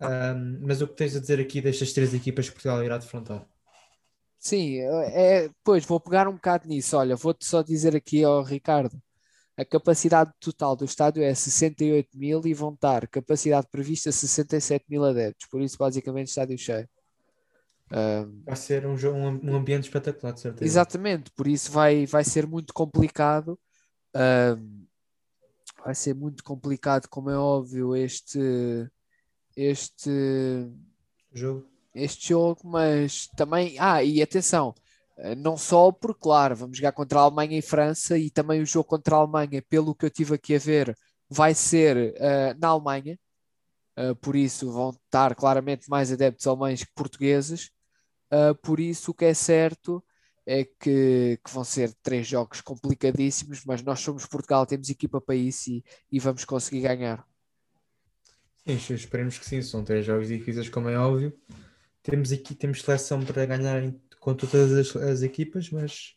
Um, 0.00 0.58
mas 0.60 0.82
o 0.82 0.88
que 0.88 0.94
tens 0.94 1.16
a 1.16 1.20
dizer 1.20 1.40
aqui 1.40 1.60
destas 1.60 1.92
três 1.92 2.12
equipas 2.12 2.48
que 2.48 2.54
Portugal 2.54 2.84
irá 2.84 2.98
defrontar? 2.98 3.46
Sim, 4.38 4.80
é, 4.80 5.48
pois 5.64 5.84
vou 5.84 5.98
pegar 5.98 6.28
um 6.28 6.34
bocado 6.34 6.68
nisso. 6.68 6.96
Olha, 6.96 7.16
vou-te 7.16 7.44
só 7.46 7.62
dizer 7.62 7.96
aqui 7.96 8.22
ao 8.22 8.42
Ricardo 8.42 9.00
a 9.56 9.64
capacidade 9.64 10.32
total 10.38 10.76
do 10.76 10.84
estádio 10.84 11.22
é 11.22 11.34
68 11.34 12.10
mil 12.14 12.42
e 12.44 12.52
vão 12.52 12.74
estar 12.74 13.08
capacidade 13.08 13.66
prevista 13.70 14.12
67 14.12 14.84
mil 14.88 15.02
adeptos, 15.02 15.48
por 15.48 15.62
isso 15.62 15.78
basicamente 15.78 16.28
estádio 16.28 16.58
cheio. 16.58 16.86
Um, 17.90 18.42
vai 18.44 18.56
ser 18.56 18.84
um, 18.84 18.94
um, 18.94 19.50
um 19.50 19.56
ambiente 19.56 19.84
espetacular, 19.84 20.32
de 20.32 20.40
certeza. 20.40 20.64
Exatamente, 20.64 21.30
por 21.30 21.46
isso 21.46 21.72
vai, 21.72 22.04
vai 22.04 22.22
ser 22.22 22.46
muito 22.46 22.74
complicado. 22.74 23.58
Um, 24.14 24.84
vai 25.82 25.94
ser 25.94 26.14
muito 26.14 26.44
complicado, 26.44 27.08
como 27.08 27.30
é 27.30 27.38
óbvio, 27.38 27.96
este 27.96 28.38
este 29.56 30.10
jogo. 31.32 31.66
Este 31.94 32.28
jogo, 32.28 32.60
mas 32.64 33.26
também. 33.36 33.76
Ah, 33.78 34.02
e 34.04 34.20
atenção, 34.22 34.74
eh, 35.16 35.34
não 35.34 35.56
só 35.56 35.90
porque, 35.90 36.20
claro, 36.20 36.54
vamos 36.56 36.76
jogar 36.76 36.92
contra 36.92 37.18
a 37.20 37.22
Alemanha 37.22 37.58
e 37.58 37.62
França 37.62 38.18
e 38.18 38.30
também 38.30 38.60
o 38.60 38.66
jogo 38.66 38.88
contra 38.88 39.16
a 39.16 39.18
Alemanha, 39.20 39.62
pelo 39.68 39.94
que 39.94 40.04
eu 40.06 40.10
tive 40.10 40.34
aqui 40.34 40.54
a 40.54 40.58
ver, 40.58 40.96
vai 41.28 41.54
ser 41.54 42.14
uh, 42.14 42.58
na 42.60 42.68
Alemanha, 42.68 43.18
uh, 43.98 44.14
por 44.16 44.36
isso 44.36 44.70
vão 44.70 44.90
estar 44.90 45.34
claramente 45.34 45.88
mais 45.90 46.12
adeptos 46.12 46.46
alemães 46.46 46.84
que 46.84 46.92
portugueses, 46.94 47.70
uh, 48.32 48.54
por 48.62 48.80
isso 48.80 49.10
o 49.10 49.14
que 49.14 49.24
é 49.26 49.34
certo 49.34 50.04
é 50.46 50.64
que, 50.64 51.40
que, 51.44 51.50
vão 51.52 51.64
ser 51.64 51.92
três 52.02 52.26
jogos 52.26 52.60
complicadíssimos, 52.60 53.64
mas 53.64 53.82
nós 53.82 54.00
somos 54.00 54.26
Portugal, 54.26 54.64
temos 54.66 54.88
equipa 54.90 55.20
para 55.20 55.34
isso 55.34 55.70
e, 55.70 55.84
e 56.12 56.20
vamos 56.20 56.44
conseguir 56.44 56.82
ganhar. 56.82 57.26
Sim, 58.66 58.94
esperemos 58.94 59.38
que 59.38 59.46
sim, 59.46 59.62
são 59.62 59.84
três 59.84 60.04
jogos 60.04 60.26
difíceis, 60.26 60.68
como 60.68 60.88
é 60.88 60.98
óbvio. 60.98 61.32
Temos 62.02 62.32
aqui, 62.32 62.52
temos 62.52 62.82
seleção 62.82 63.24
para 63.24 63.46
ganhar 63.46 63.94
com 64.18 64.34
todas 64.34 64.72
as, 64.72 64.96
as, 64.96 65.22
equipas, 65.22 65.70
mas 65.70 66.16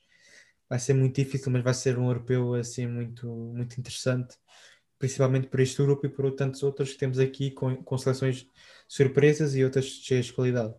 vai 0.67 0.79
ser 0.79 0.95
muito 0.95 1.15
difícil, 1.15 1.51
mas 1.51 1.63
vai 1.63 1.75
ser 1.75 1.99
um 1.99 2.07
europeu 2.07 2.55
assim 2.55 2.87
muito, 2.87 3.27
muito 3.27 3.79
interessante, 3.79 4.35
principalmente 4.97 5.47
por 5.47 5.59
este 5.59 5.81
grupo 5.83 6.07
e 6.07 6.09
por 6.09 6.31
tantos 6.31 6.63
outros 6.63 6.93
que 6.93 6.97
temos 6.97 7.19
aqui 7.19 7.51
com, 7.51 7.83
com 7.83 7.97
seleções 7.99 8.47
surpresas 8.87 9.55
e 9.55 9.63
outras 9.63 9.85
cheias 9.85 10.25
de 10.25 10.33
qualidade. 10.33 10.73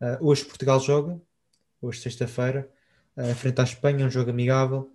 Uh, 0.00 0.16
hoje 0.26 0.46
Portugal 0.46 0.80
joga, 0.80 1.20
hoje 1.82 2.00
sexta-feira, 2.00 2.70
uh, 3.18 3.34
frente 3.34 3.60
à 3.60 3.64
Espanha, 3.64 4.06
um 4.06 4.10
jogo 4.10 4.30
amigável. 4.30 4.90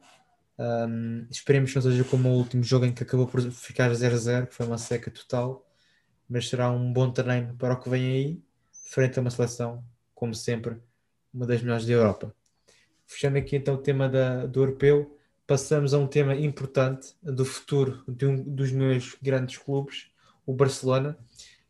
Um, 0.57 1.27
esperemos 1.29 1.69
que 1.69 1.75
não 1.75 1.83
seja 1.83 2.03
como 2.03 2.29
o 2.29 2.37
último 2.37 2.63
jogo 2.63 2.85
em 2.85 2.93
que 2.93 3.03
acabou 3.03 3.27
por 3.27 3.39
ficar 3.51 3.91
0-0, 3.91 4.47
que 4.47 4.55
foi 4.55 4.65
uma 4.65 4.79
seca 4.79 5.11
total, 5.11 5.66
mas 6.29 6.49
será 6.49 6.71
um 6.71 6.91
bom 6.91 7.11
treino 7.11 7.55
para 7.55 7.73
o 7.73 7.79
que 7.79 7.89
vem 7.89 8.05
aí, 8.05 8.41
frente 8.71 9.17
a 9.17 9.21
uma 9.21 9.29
seleção, 9.29 9.83
como 10.13 10.33
sempre, 10.33 10.77
uma 11.33 11.45
das 11.45 11.61
melhores 11.61 11.85
da 11.85 11.93
Europa. 11.93 12.33
Fechando 13.05 13.37
aqui 13.37 13.55
então 13.55 13.75
o 13.75 13.77
tema 13.77 14.09
da, 14.09 14.45
do 14.45 14.61
europeu, 14.61 15.17
passamos 15.45 15.93
a 15.93 15.97
um 15.97 16.07
tema 16.07 16.35
importante 16.35 17.15
do 17.23 17.45
futuro 17.45 18.03
de 18.07 18.25
um 18.25 18.43
dos 18.43 18.71
meus 18.71 19.15
grandes 19.21 19.57
clubes, 19.57 20.11
o 20.45 20.53
Barcelona, 20.53 21.17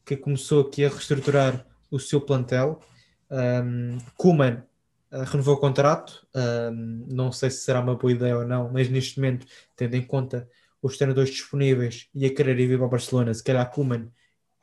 que 0.04 0.18
começou 0.18 0.62
aqui 0.62 0.84
a 0.84 0.90
reestruturar 0.90 1.66
o 1.92 2.00
seu 2.00 2.20
plantel. 2.20 2.82
Um, 3.30 3.98
Koeman 4.16 4.64
uh, 5.12 5.24
renovou 5.24 5.56
o 5.56 5.60
contrato, 5.60 6.26
um, 6.34 7.06
não 7.08 7.32
sei 7.32 7.52
se 7.52 7.60
será 7.60 7.82
uma 7.82 7.96
boa 7.96 8.12
ideia 8.12 8.38
ou 8.38 8.48
não, 8.48 8.72
mas 8.72 8.90
neste 8.90 9.20
momento, 9.20 9.46
tendo 9.76 9.96
em 9.96 10.04
conta 10.04 10.50
os 10.82 10.98
treinadores 10.98 11.30
disponíveis 11.30 12.10
e 12.16 12.26
a 12.26 12.34
querer 12.34 12.60
ir 12.60 12.78
para 12.78 12.88
o 12.88 12.90
Barcelona, 12.90 13.34
se 13.34 13.44
calhar 13.44 13.70
Koeman 13.70 14.10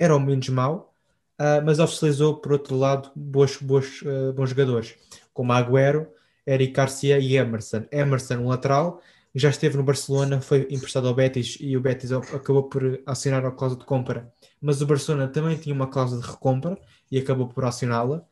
era 0.05 0.17
o 0.17 0.21
menos 0.21 0.49
mau, 0.49 0.95
uh, 1.41 1.65
mas 1.65 1.79
oficializou, 1.79 2.37
por 2.37 2.53
outro 2.53 2.77
lado, 2.77 3.11
bons, 3.17 3.57
bons, 3.57 4.03
uh, 4.03 4.33
bons 4.33 4.51
jogadores, 4.51 4.95
como 5.33 5.53
Agüero, 5.53 6.09
Eric 6.47 6.73
Garcia 6.73 7.19
e 7.19 7.37
Emerson. 7.37 7.85
Emerson, 7.91 8.37
um 8.37 8.49
lateral, 8.49 9.01
já 9.35 9.51
esteve 9.51 9.77
no 9.77 9.83
Barcelona, 9.83 10.41
foi 10.41 10.67
emprestado 10.71 11.09
ao 11.09 11.15
Betis 11.15 11.57
e 11.61 11.77
o 11.77 11.81
Betis 11.81 12.13
acabou 12.13 12.65
por 12.65 13.01
assinar 13.07 13.45
a 13.45 13.51
cláusula 13.51 13.81
de 13.81 13.87
compra, 13.87 14.33
mas 14.61 14.81
o 14.81 14.87
Barcelona 14.87 15.27
também 15.27 15.57
tinha 15.57 15.75
uma 15.75 15.89
cláusula 15.89 16.21
de 16.21 16.29
recompra 16.29 16.79
e 17.11 17.19
acabou 17.19 17.49
por 17.49 17.65
assiná-la. 17.65 18.25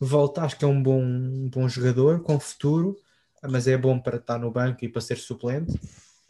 Volta, 0.00 0.42
acho 0.42 0.58
que 0.58 0.64
é 0.64 0.68
um 0.68 0.82
bom, 0.82 1.00
um 1.00 1.48
bom 1.48 1.68
jogador, 1.68 2.20
com 2.22 2.40
futuro, 2.40 2.96
mas 3.48 3.68
é 3.68 3.76
bom 3.76 3.98
para 4.00 4.16
estar 4.16 4.38
no 4.38 4.50
banco 4.50 4.84
e 4.84 4.88
para 4.88 5.00
ser 5.00 5.18
suplente. 5.18 5.72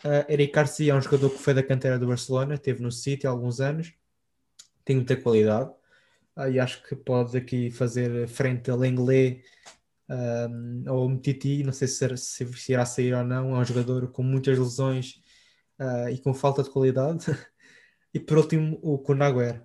Uh, 0.05 0.31
Eric 0.31 0.53
Garcia 0.53 0.93
é 0.93 0.95
um 0.95 1.01
jogador 1.01 1.31
que 1.31 1.39
foi 1.39 1.55
da 1.55 1.63
canteira 1.63 1.99
do 1.99 2.07
Barcelona, 2.07 2.55
esteve 2.55 2.83
no 2.83 2.93
City 2.93 3.27
há 3.27 3.31
alguns 3.31 3.61
anos, 3.61 3.95
tem 4.89 4.97
muita 4.97 5.17
qualidade 5.17 5.71
e 6.51 6.59
acho 6.59 6.83
que 6.83 6.97
pode 6.97 7.37
aqui 7.37 7.71
fazer 7.71 8.27
frente 8.27 8.71
a 8.71 8.75
Lenglet 8.75 9.45
um, 10.09 10.85
ou 10.91 11.11
Mtiti, 11.11 11.63
não 11.63 11.75
sei 11.75 11.87
se, 11.87 12.17
se, 12.17 12.73
irá 12.73 12.87
sair 12.87 13.13
ou 13.13 13.23
não, 13.23 13.55
é 13.55 13.59
um 13.59 13.65
jogador 13.65 14.11
com 14.11 14.23
muitas 14.23 14.59
lesões 14.59 15.21
uh, 15.79 16.09
e 16.09 16.19
com 16.19 16.33
falta 16.33 16.63
de 16.63 16.71
qualidade. 16.71 17.27
e 18.15 18.19
por 18.19 18.39
último, 18.39 18.79
o 18.83 18.99
Kunaguer. 18.99 19.63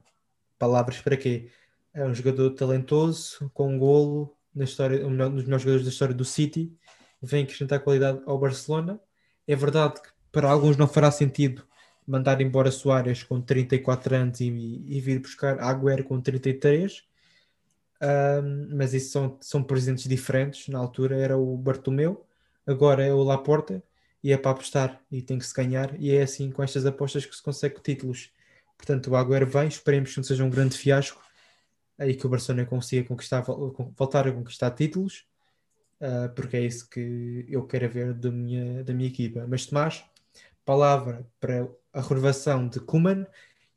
Palavras 0.59 0.99
para 0.99 1.15
quê? 1.15 1.49
É 1.93 2.03
um 2.05 2.13
jogador 2.13 2.49
talentoso, 2.51 3.49
com 3.53 3.73
um 3.73 3.79
golo, 3.79 4.35
na 4.53 4.65
história, 4.65 5.07
um 5.07 5.15
dos 5.15 5.45
melhores 5.45 5.61
jogadores 5.61 5.85
da 5.85 5.91
história 5.91 6.13
do 6.13 6.25
City, 6.25 6.75
vem 7.21 7.43
acrescentar 7.43 7.79
qualidade 7.79 8.21
ao 8.25 8.37
Barcelona. 8.37 8.99
É 9.47 9.55
verdade 9.55 10.01
que 10.01 10.09
para 10.33 10.51
alguns 10.51 10.75
não 10.75 10.87
fará 10.87 11.09
sentido 11.11 11.65
mandar 12.07 12.41
embora 12.41 12.71
Soares 12.71 13.23
com 13.23 13.41
34 13.41 14.15
anos 14.15 14.39
e, 14.41 14.47
e 14.87 14.99
vir 15.01 15.19
buscar 15.19 15.59
Agüero 15.59 16.03
com 16.03 16.19
33, 16.19 17.03
um, 18.01 18.75
mas 18.75 18.93
isso 18.93 19.11
são, 19.11 19.37
são 19.41 19.63
presentes 19.63 20.07
diferentes. 20.07 20.67
Na 20.67 20.79
altura 20.79 21.17
era 21.17 21.37
o 21.37 21.57
Bartomeu, 21.57 22.25
agora 22.65 23.03
é 23.03 23.13
o 23.13 23.23
Laporta 23.23 23.83
e 24.23 24.31
é 24.31 24.37
para 24.37 24.51
apostar 24.51 25.01
e 25.11 25.21
tem 25.21 25.37
que 25.37 25.45
se 25.45 25.53
ganhar. 25.53 25.99
E 25.99 26.11
é 26.11 26.23
assim 26.23 26.51
com 26.51 26.63
estas 26.63 26.85
apostas 26.85 27.25
que 27.25 27.35
se 27.35 27.43
consegue 27.43 27.79
títulos. 27.81 28.31
Portanto, 28.77 29.11
o 29.11 29.15
Agüero 29.15 29.45
vem, 29.47 29.67
esperemos 29.67 30.11
que 30.11 30.17
não 30.17 30.23
seja 30.23 30.43
um 30.43 30.49
grande 30.49 30.77
fiasco 30.77 31.23
aí 31.97 32.15
que 32.15 32.25
o 32.25 32.29
Barcelona 32.29 32.65
consiga 32.65 33.07
conquistar, 33.07 33.41
voltar 33.41 34.27
a 34.27 34.31
conquistar 34.31 34.71
títulos, 34.71 35.25
uh, 36.01 36.33
porque 36.35 36.57
é 36.57 36.61
isso 36.61 36.89
que 36.89 37.45
eu 37.47 37.65
quero 37.65 37.89
ver 37.89 38.13
da 38.13 38.31
minha, 38.31 38.83
da 38.83 38.93
minha 38.93 39.07
equipa. 39.07 39.45
Mas 39.47 39.65
Tomás, 39.65 40.03
palavra 40.65 41.25
para 41.39 41.67
a 41.93 42.01
renovação 42.01 42.67
de 42.67 42.79
Kuman 42.79 43.25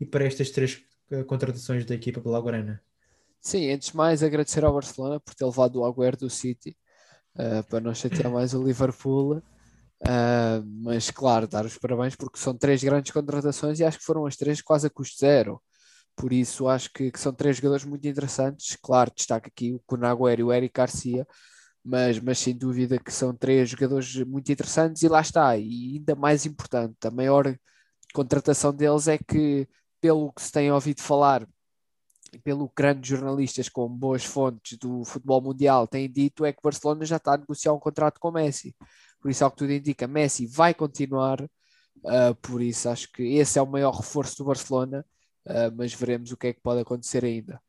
e 0.00 0.06
para 0.06 0.24
estas 0.24 0.50
três 0.50 0.82
uh, 1.10 1.24
contratações 1.24 1.84
da 1.84 1.94
equipa 1.94 2.20
Blaugrana. 2.20 2.82
Sim, 3.40 3.70
antes 3.70 3.90
de 3.90 3.96
mais 3.96 4.22
agradecer 4.22 4.64
ao 4.64 4.72
Barcelona 4.72 5.20
por 5.20 5.34
ter 5.34 5.44
levado 5.44 5.76
o 5.76 5.84
Agüero 5.84 6.16
do 6.16 6.30
City 6.30 6.76
uh, 7.36 7.62
para 7.68 7.80
não 7.80 7.94
chatear 7.94 8.30
mais 8.32 8.54
o 8.54 8.64
Liverpool. 8.64 9.42
Uh, 10.02 10.60
mas 10.82 11.10
claro, 11.10 11.46
dar 11.46 11.64
os 11.64 11.78
parabéns 11.78 12.16
porque 12.16 12.38
são 12.38 12.56
três 12.56 12.82
grandes 12.82 13.12
contratações 13.12 13.80
e 13.80 13.84
acho 13.84 13.98
que 13.98 14.04
foram 14.04 14.26
as 14.26 14.36
três 14.36 14.60
quase 14.60 14.86
a 14.86 14.90
custo 14.90 15.18
zero. 15.20 15.62
Por 16.16 16.32
isso 16.32 16.66
acho 16.66 16.90
que, 16.92 17.10
que 17.10 17.20
são 17.20 17.32
três 17.32 17.56
jogadores 17.56 17.84
muito 17.84 18.08
interessantes. 18.08 18.76
Claro, 18.82 19.12
destaca 19.14 19.48
aqui 19.48 19.74
o 19.74 19.80
Conaguer 19.86 20.40
e 20.40 20.42
o 20.42 20.52
Eric 20.52 20.72
Garcia, 20.74 21.26
mas, 21.84 22.18
mas 22.18 22.38
sem 22.38 22.56
dúvida 22.56 22.98
que 22.98 23.12
são 23.12 23.34
três 23.34 23.68
jogadores 23.70 24.14
muito 24.24 24.50
interessantes 24.50 25.02
e 25.02 25.08
lá 25.08 25.20
está. 25.20 25.56
E 25.56 25.96
ainda 25.96 26.14
mais 26.14 26.46
importante, 26.46 26.96
a 27.04 27.10
maior 27.10 27.54
contratação 28.16 28.72
deles 28.72 29.08
é 29.08 29.18
que, 29.18 29.68
pelo 30.00 30.32
que 30.32 30.40
se 30.40 30.50
tem 30.50 30.72
ouvido 30.72 31.02
falar 31.02 31.46
pelo 32.42 32.68
que 32.68 32.74
grandes 32.76 33.08
jornalistas 33.08 33.68
com 33.68 33.88
boas 33.88 34.24
fontes 34.24 34.76
do 34.78 35.04
futebol 35.04 35.40
mundial 35.40 35.86
têm 35.86 36.10
dito, 36.10 36.44
é 36.44 36.52
que 36.52 36.62
Barcelona 36.62 37.04
já 37.04 37.16
está 37.16 37.34
a 37.34 37.38
negociar 37.38 37.72
um 37.72 37.78
contrato 37.78 38.18
com 38.18 38.30
Messi. 38.30 38.74
Por 39.20 39.30
isso, 39.30 39.44
ao 39.44 39.50
que 39.50 39.58
tudo 39.58 39.72
indica, 39.72 40.06
Messi 40.06 40.46
vai 40.46 40.74
continuar. 40.74 41.40
Uh, 42.04 42.34
por 42.42 42.60
isso, 42.60 42.88
acho 42.88 43.10
que 43.12 43.22
esse 43.22 43.58
é 43.58 43.62
o 43.62 43.66
maior 43.66 43.92
reforço 43.92 44.38
do 44.38 44.44
Barcelona, 44.44 45.04
uh, 45.46 45.72
mas 45.76 45.94
veremos 45.94 46.30
o 46.32 46.36
que 46.36 46.48
é 46.48 46.52
que 46.52 46.60
pode 46.60 46.80
acontecer 46.80 47.24
ainda. 47.24 47.60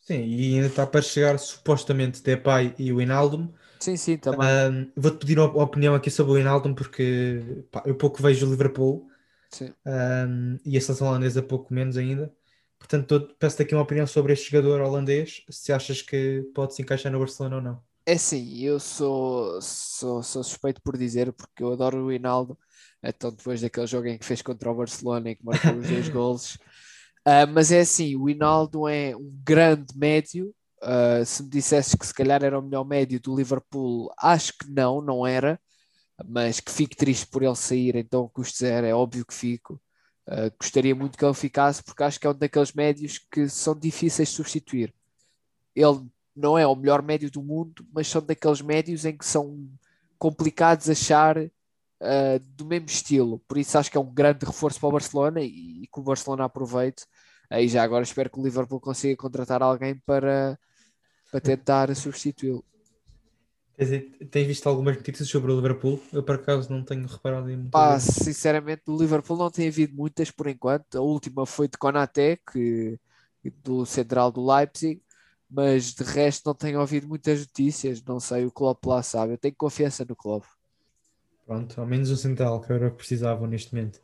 Sim, 0.00 0.24
e 0.24 0.54
ainda 0.54 0.66
está 0.66 0.86
para 0.86 1.00
chegar 1.00 1.38
supostamente 1.38 2.22
Depay 2.22 2.74
e 2.78 2.92
o 2.92 3.00
Inaldo. 3.00 3.52
Sim, 3.80 3.96
sim, 3.96 4.16
também. 4.16 4.46
Uh, 4.46 4.92
Vou-te 4.96 5.18
pedir 5.18 5.38
uma 5.38 5.62
opinião 5.62 5.94
aqui 5.94 6.10
sobre 6.10 6.32
o 6.32 6.38
Inaldo, 6.38 6.74
porque 6.74 7.64
pá, 7.70 7.82
eu 7.86 7.94
pouco 7.94 8.22
vejo 8.22 8.46
o 8.46 8.50
Liverpool 8.50 9.08
e 10.64 10.76
a 10.76 10.80
seleção 10.80 11.08
holandesa 11.08 11.42
pouco 11.42 11.72
menos 11.72 11.96
ainda. 11.96 12.32
Portanto, 12.78 13.34
peço-te 13.38 13.62
aqui 13.62 13.74
uma 13.74 13.82
opinião 13.82 14.06
sobre 14.06 14.32
este 14.32 14.50
jogador 14.50 14.80
holandês, 14.80 15.42
se 15.50 15.72
achas 15.72 16.02
que 16.02 16.42
pode 16.54 16.74
se 16.74 16.82
encaixar 16.82 17.10
no 17.10 17.18
Barcelona 17.18 17.56
ou 17.56 17.62
não. 17.62 17.82
É 18.04 18.16
sim, 18.16 18.60
eu 18.62 18.78
sou, 18.78 19.60
sou, 19.60 20.22
sou 20.22 20.44
suspeito 20.44 20.80
por 20.80 20.96
dizer, 20.96 21.32
porque 21.32 21.62
eu 21.62 21.72
adoro 21.72 22.04
o 22.04 22.10
Rinaldo, 22.10 22.56
então 23.02 23.32
depois 23.32 23.60
daquele 23.60 23.86
jogo 23.86 24.06
em 24.06 24.18
que 24.18 24.24
fez 24.24 24.42
contra 24.42 24.70
o 24.70 24.74
Barcelona 24.74 25.30
e 25.30 25.36
que 25.36 25.44
marcou 25.44 25.72
os 25.72 25.88
dois 25.88 26.08
golos. 26.10 26.54
Uh, 27.26 27.46
mas 27.52 27.72
é 27.72 27.80
assim, 27.80 28.14
o 28.14 28.26
Rinaldo 28.26 28.86
é 28.86 29.16
um 29.16 29.28
grande 29.44 29.96
médio. 29.98 30.54
Uh, 30.80 31.24
se 31.24 31.42
me 31.42 31.48
dissesses 31.48 31.94
que 31.96 32.06
se 32.06 32.14
calhar 32.14 32.44
era 32.44 32.58
o 32.58 32.62
melhor 32.62 32.84
médio 32.84 33.18
do 33.18 33.34
Liverpool, 33.34 34.12
acho 34.18 34.52
que 34.56 34.70
não, 34.70 35.00
não 35.00 35.26
era. 35.26 35.58
Mas 36.24 36.60
que 36.60 36.70
fico 36.70 36.96
triste 36.96 37.26
por 37.26 37.42
ele 37.42 37.54
sair, 37.54 37.96
então 37.96 38.28
custo 38.28 38.58
zero, 38.58 38.86
é 38.86 38.94
óbvio 38.94 39.26
que 39.26 39.34
fico. 39.34 39.80
Uh, 40.26 40.50
gostaria 40.58 40.94
muito 40.94 41.16
que 41.16 41.24
ele 41.24 41.34
ficasse, 41.34 41.82
porque 41.82 42.02
acho 42.02 42.18
que 42.18 42.26
é 42.26 42.30
um 42.30 42.34
daqueles 42.34 42.72
médios 42.72 43.18
que 43.18 43.48
são 43.48 43.78
difíceis 43.78 44.28
de 44.28 44.34
substituir. 44.34 44.94
Ele 45.74 46.04
não 46.34 46.58
é 46.58 46.66
o 46.66 46.74
melhor 46.74 47.02
médio 47.02 47.30
do 47.30 47.42
mundo, 47.42 47.86
mas 47.92 48.08
são 48.08 48.20
daqueles 48.20 48.60
médios 48.60 49.04
em 49.04 49.16
que 49.16 49.24
são 49.24 49.68
complicados 50.18 50.88
achar 50.88 51.38
uh, 51.38 52.38
do 52.56 52.64
mesmo 52.64 52.86
estilo. 52.86 53.38
Por 53.46 53.58
isso 53.58 53.78
acho 53.78 53.90
que 53.90 53.96
é 53.96 54.00
um 54.00 54.12
grande 54.12 54.44
reforço 54.44 54.80
para 54.80 54.88
o 54.88 54.92
Barcelona 54.92 55.40
e, 55.40 55.82
e 55.82 55.86
que 55.86 56.00
o 56.00 56.02
Barcelona 56.02 56.44
aproveite. 56.44 57.04
Aí 57.48 57.68
já 57.68 57.82
agora 57.82 58.02
espero 58.02 58.30
que 58.30 58.40
o 58.40 58.42
Liverpool 58.42 58.80
consiga 58.80 59.16
contratar 59.16 59.62
alguém 59.62 59.96
para, 60.04 60.58
para 61.30 61.40
tentar 61.40 61.94
substituí-lo. 61.94 62.64
Tens 63.76 64.46
visto 64.46 64.66
algumas 64.68 64.96
notícias 64.96 65.28
sobre 65.28 65.52
o 65.52 65.56
Liverpool? 65.56 66.00
Eu 66.10 66.22
por 66.22 66.36
acaso 66.36 66.72
não 66.72 66.82
tenho 66.82 67.06
reparado 67.06 67.50
em 67.50 67.68
Pá, 67.68 68.00
sinceramente, 68.00 68.82
do 68.86 68.96
Liverpool 68.96 69.36
não 69.36 69.50
tem 69.50 69.68
havido 69.68 69.94
muitas 69.94 70.30
por 70.30 70.46
enquanto. 70.46 70.96
A 70.96 71.02
última 71.02 71.44
foi 71.44 71.68
de 71.68 71.76
Konaté, 71.76 72.38
que, 72.50 72.98
do 73.62 73.84
central 73.84 74.32
do 74.32 74.46
Leipzig, 74.46 75.02
mas 75.50 75.94
de 75.94 76.02
resto 76.02 76.46
não 76.46 76.54
tenho 76.54 76.80
ouvido 76.80 77.06
muitas 77.06 77.40
notícias, 77.40 78.02
não 78.02 78.18
sei 78.18 78.46
o 78.46 78.50
Klopp 78.50 78.84
lá 78.86 79.02
sabe, 79.02 79.34
eu 79.34 79.38
tenho 79.38 79.54
confiança 79.54 80.06
no 80.08 80.16
Klopp. 80.16 80.44
Pronto, 81.44 81.80
ao 81.80 81.86
menos 81.86 82.10
o 82.10 82.16
central 82.16 82.60
que 82.60 82.72
era 82.72 82.88
o 82.88 82.90
que 82.90 82.96
precisavam 82.96 83.46
neste 83.46 83.74
momento. 83.74 84.00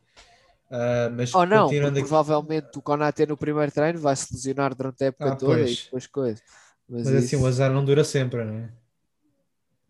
Uh, 0.70 1.10
mas 1.16 1.34
Ou 1.34 1.44
não, 1.44 1.68
provavelmente 1.92 2.78
o 2.78 2.82
Konaté 2.82 3.26
no 3.26 3.36
primeiro 3.36 3.72
treino 3.72 3.98
vai 3.98 4.16
se 4.16 4.32
lesionar 4.32 4.74
durante 4.74 5.02
a 5.04 5.06
época 5.08 5.32
ah, 5.32 5.36
toda 5.36 5.54
pois. 5.54 5.70
e 5.70 5.84
depois 5.84 6.06
coisas. 6.06 6.42
Mas, 6.88 7.04
mas 7.04 7.24
assim, 7.24 7.36
o 7.36 7.46
azar 7.46 7.70
não 7.72 7.84
dura 7.84 8.04
sempre, 8.04 8.44
não 8.44 8.54
é? 8.54 8.70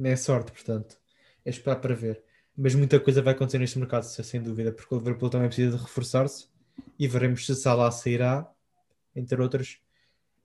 É 0.04 0.16
sorte, 0.16 0.52
portanto. 0.52 0.96
É 1.44 1.50
esperar 1.50 1.76
para 1.76 1.94
ver. 1.94 2.22
Mas 2.56 2.74
muita 2.74 3.00
coisa 3.00 3.22
vai 3.22 3.32
acontecer 3.32 3.58
neste 3.58 3.78
mercado, 3.78 4.02
sem 4.04 4.42
dúvida, 4.42 4.72
porque 4.72 4.94
o 4.94 4.98
Liverpool 4.98 5.30
também 5.30 5.48
precisa 5.48 5.76
de 5.76 5.82
reforçar-se 5.82 6.46
e 6.98 7.08
veremos 7.08 7.46
se 7.46 7.54
Salah 7.54 7.90
sairá, 7.90 8.46
entre 9.16 9.40
outros, 9.40 9.80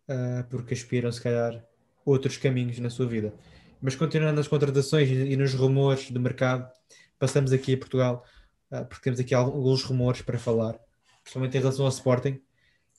uh, 0.07 0.43
porque 0.49 0.73
aspiram, 0.73 1.11
se 1.11 1.21
calhar, 1.21 1.63
outros 2.05 2.37
caminhos 2.37 2.79
na 2.79 2.89
sua 2.89 3.05
vida. 3.05 3.33
Mas 3.81 3.95
continuando 3.95 4.35
nas 4.37 4.47
contratações 4.47 5.09
e 5.09 5.35
nos 5.35 5.53
rumores 5.53 6.09
do 6.09 6.19
mercado, 6.19 6.71
passamos 7.19 7.51
aqui 7.51 7.73
a 7.73 7.77
Portugal, 7.77 8.25
uh, 8.71 8.85
porque 8.85 9.03
temos 9.03 9.19
aqui 9.19 9.35
alguns 9.35 9.83
rumores 9.83 10.21
para 10.21 10.39
falar, 10.39 10.79
principalmente 11.21 11.57
em 11.57 11.59
relação 11.59 11.85
ao 11.85 11.91
Sporting. 11.91 12.41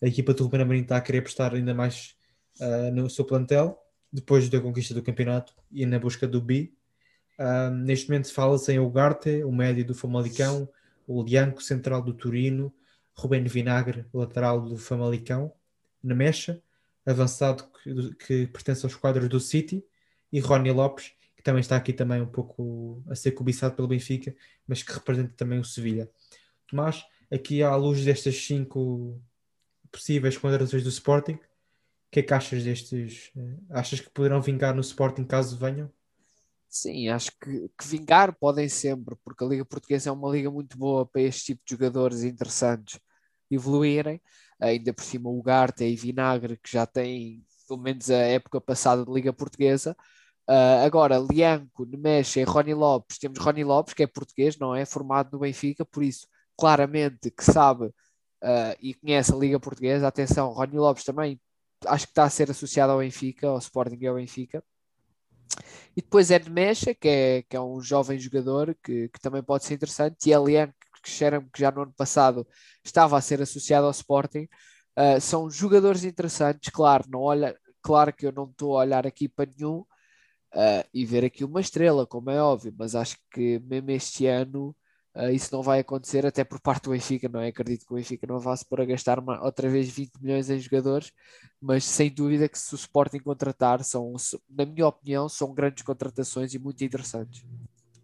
A 0.02 0.06
equipa 0.06 0.34
do 0.34 0.44
Ruben 0.44 0.60
Amorim 0.60 0.82
está 0.82 0.96
a 0.96 1.00
querer 1.00 1.22
prestar 1.22 1.54
ainda 1.54 1.74
mais 1.74 2.14
uh, 2.60 2.94
no 2.94 3.08
seu 3.08 3.24
plantel, 3.24 3.78
depois 4.12 4.48
da 4.48 4.60
conquista 4.60 4.94
do 4.94 5.02
campeonato 5.02 5.54
e 5.70 5.84
na 5.84 5.98
busca 5.98 6.26
do 6.26 6.40
B. 6.40 6.72
neste 7.84 8.08
momento 8.08 8.32
fala-se 8.32 8.72
em 8.72 8.78
Ugarte, 8.78 9.44
o 9.44 9.52
médio 9.52 9.84
do 9.84 9.94
Famalicão, 9.94 10.68
o 11.06 11.22
Lianco, 11.22 11.62
central 11.62 12.02
do 12.02 12.12
Turino, 12.12 12.72
Rubén 13.14 13.44
Vinagre, 13.44 14.06
lateral 14.12 14.60
do 14.60 14.76
Famalicão, 14.76 15.52
na 16.02 16.14
mecha, 16.14 16.62
avançado 17.04 17.64
que, 17.82 18.14
que, 18.14 18.46
pertence 18.46 18.84
aos 18.84 18.94
quadros 18.94 19.28
do 19.28 19.40
City, 19.40 19.84
e 20.32 20.40
Rony 20.40 20.70
Lopes, 20.70 21.12
que 21.36 21.42
também 21.42 21.60
está 21.60 21.76
aqui 21.76 21.92
também 21.92 22.20
um 22.20 22.26
pouco 22.26 23.02
a 23.08 23.14
ser 23.14 23.32
cobiçado 23.32 23.74
pelo 23.74 23.88
Benfica, 23.88 24.34
mas 24.66 24.82
que 24.82 24.92
representa 24.92 25.32
também 25.36 25.58
o 25.58 25.64
Sevilha. 25.64 26.10
Tomás, 26.66 27.04
aqui 27.30 27.62
à 27.62 27.74
luz 27.74 28.04
destas 28.04 28.36
cinco 28.36 29.20
possíveis 29.90 30.36
contratações 30.36 30.82
do 30.82 30.90
Sporting, 30.90 31.38
que 32.10 32.20
é 32.20 32.22
que 32.22 32.34
achas 32.34 32.64
destes? 32.64 33.30
Eh, 33.36 33.56
achas 33.70 34.00
que 34.00 34.10
poderão 34.10 34.40
vingar 34.40 34.74
no 34.74 34.80
Sporting 34.80 35.24
caso 35.24 35.58
venham? 35.58 35.90
Sim, 36.68 37.08
acho 37.08 37.32
que, 37.40 37.70
que, 37.78 37.86
vingar 37.86 38.36
podem 38.38 38.68
sempre, 38.68 39.16
porque 39.24 39.42
a 39.42 39.46
Liga 39.46 39.64
Portuguesa 39.64 40.10
é 40.10 40.12
uma 40.12 40.30
liga 40.30 40.50
muito 40.50 40.76
boa 40.76 41.06
para 41.06 41.22
este 41.22 41.46
tipo 41.46 41.62
de 41.64 41.70
jogadores 41.72 42.22
interessantes 42.22 43.00
evoluírem 43.50 44.20
ainda 44.60 44.92
por 44.92 45.04
cima 45.04 45.28
o 45.30 45.42
Garte 45.42 45.84
e 45.84 45.96
Vinagre, 45.96 46.56
que 46.56 46.70
já 46.70 46.86
tem 46.86 47.44
pelo 47.66 47.80
menos 47.80 48.10
a 48.10 48.16
época 48.16 48.60
passada 48.60 49.04
de 49.04 49.12
Liga 49.12 49.32
Portuguesa. 49.32 49.96
Uh, 50.48 50.84
agora, 50.84 51.18
Lianco, 51.18 51.84
Nemecha 51.84 52.40
e 52.40 52.44
Rony 52.44 52.74
Lopes, 52.74 53.18
temos 53.18 53.38
Rony 53.38 53.64
Lopes, 53.64 53.94
que 53.94 54.02
é 54.02 54.06
português, 54.06 54.58
não 54.58 54.74
é? 54.74 54.86
Formado 54.86 55.30
no 55.32 55.40
Benfica, 55.40 55.84
por 55.84 56.02
isso, 56.02 56.26
claramente 56.56 57.30
que 57.30 57.44
sabe 57.44 57.86
uh, 57.86 58.74
e 58.80 58.94
conhece 58.94 59.32
a 59.32 59.36
Liga 59.36 59.60
Portuguesa. 59.60 60.08
Atenção, 60.08 60.52
Rony 60.52 60.78
Lopes 60.78 61.04
também 61.04 61.38
acho 61.86 62.06
que 62.06 62.12
está 62.12 62.24
a 62.24 62.30
ser 62.30 62.50
associado 62.50 62.92
ao 62.92 62.98
Benfica, 62.98 63.48
ao 63.48 63.58
Sporting 63.58 63.98
e 64.00 64.06
ao 64.06 64.16
Benfica. 64.16 64.62
E 65.96 66.02
depois 66.02 66.30
é 66.30 66.38
Nemecha, 66.38 66.94
que 66.94 67.08
é, 67.08 67.42
que 67.42 67.56
é 67.56 67.60
um 67.60 67.80
jovem 67.80 68.18
jogador 68.18 68.76
que, 68.82 69.08
que 69.08 69.20
também 69.20 69.42
pode 69.42 69.64
ser 69.64 69.74
interessante, 69.74 70.30
e 70.30 70.32
que 71.02 71.10
cheira-me 71.10 71.48
que 71.50 71.60
já 71.60 71.70
no 71.70 71.82
ano 71.82 71.94
passado 71.96 72.46
estava 72.84 73.16
a 73.16 73.20
ser 73.20 73.40
associado 73.42 73.86
ao 73.86 73.92
Sporting. 73.92 74.48
Uh, 74.96 75.20
são 75.20 75.48
jogadores 75.48 76.04
interessantes, 76.04 76.70
claro, 76.70 77.04
não 77.08 77.20
olha, 77.20 77.56
claro 77.80 78.12
que 78.12 78.26
eu 78.26 78.32
não 78.32 78.44
estou 78.44 78.76
a 78.76 78.80
olhar 78.80 79.06
aqui 79.06 79.28
para 79.28 79.50
nenhum 79.56 79.78
uh, 80.54 80.84
e 80.92 81.04
ver 81.06 81.24
aqui 81.24 81.44
uma 81.44 81.60
estrela, 81.60 82.06
como 82.06 82.30
é 82.30 82.42
óbvio, 82.42 82.74
mas 82.76 82.94
acho 82.94 83.16
que 83.30 83.60
mesmo 83.60 83.90
este 83.90 84.26
ano 84.26 84.74
Uh, 85.18 85.32
isso 85.32 85.48
não 85.52 85.64
vai 85.64 85.80
acontecer 85.80 86.24
até 86.24 86.44
por 86.44 86.60
parte 86.60 86.84
do 86.84 86.90
Benfica, 86.90 87.28
não 87.28 87.40
é? 87.40 87.48
Acredito 87.48 87.84
que 87.84 87.92
o 87.92 87.96
Benfica 87.96 88.24
não 88.24 88.38
vá 88.38 88.56
se 88.56 88.64
para 88.64 88.84
gastar 88.84 89.18
uma, 89.18 89.44
outra 89.44 89.68
vez 89.68 89.88
20 89.88 90.12
milhões 90.20 90.48
em 90.48 90.60
jogadores, 90.60 91.10
mas 91.60 91.84
sem 91.84 92.08
dúvida 92.08 92.48
que 92.48 92.56
se 92.56 92.72
o 92.72 92.76
Sporting 92.76 93.18
contratar, 93.18 93.82
são, 93.82 94.14
na 94.48 94.64
minha 94.64 94.86
opinião, 94.86 95.28
são 95.28 95.52
grandes 95.52 95.82
contratações 95.82 96.54
e 96.54 96.58
muito 96.60 96.84
interessantes. 96.84 97.44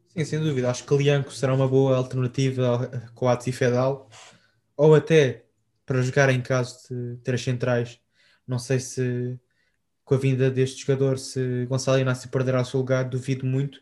Sim, 0.09 0.24
sem 0.24 0.40
dúvida. 0.40 0.68
Acho 0.68 0.85
que 0.85 0.96
Lianco 0.96 1.33
será 1.33 1.55
uma 1.55 1.68
boa 1.68 1.96
alternativa 1.96 2.90
a 2.92 3.09
Coates 3.12 3.46
e 3.46 3.53
Fedal, 3.53 4.11
ou 4.77 4.92
até 4.96 5.44
para 5.87 6.03
jogar 6.03 6.31
em 6.31 6.42
caso 6.42 6.81
de 6.90 7.16
ter 7.18 7.35
as 7.35 7.42
centrais. 7.42 8.00
Não 8.44 8.59
sei 8.59 8.81
se 8.81 9.38
com 10.05 10.16
a 10.16 10.18
vinda 10.18 10.50
deste 10.50 10.85
jogador, 10.85 11.16
se 11.16 11.64
Gonçalo 11.66 11.98
Inácio 11.98 12.29
perderá 12.29 12.61
o 12.61 12.64
seu 12.64 12.81
lugar, 12.81 13.05
duvido 13.05 13.46
muito 13.46 13.81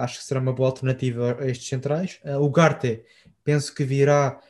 acho 0.00 0.18
que 0.18 0.24
será 0.24 0.40
uma 0.40 0.52
boa 0.52 0.68
alternativa 0.68 1.36
a 1.40 1.46
estes 1.46 1.68
centrais. 1.68 2.20
Uh, 2.24 2.38
o 2.40 2.50
Garte, 2.50 3.04
penso 3.42 3.74
que 3.74 3.84
virá 3.84 4.40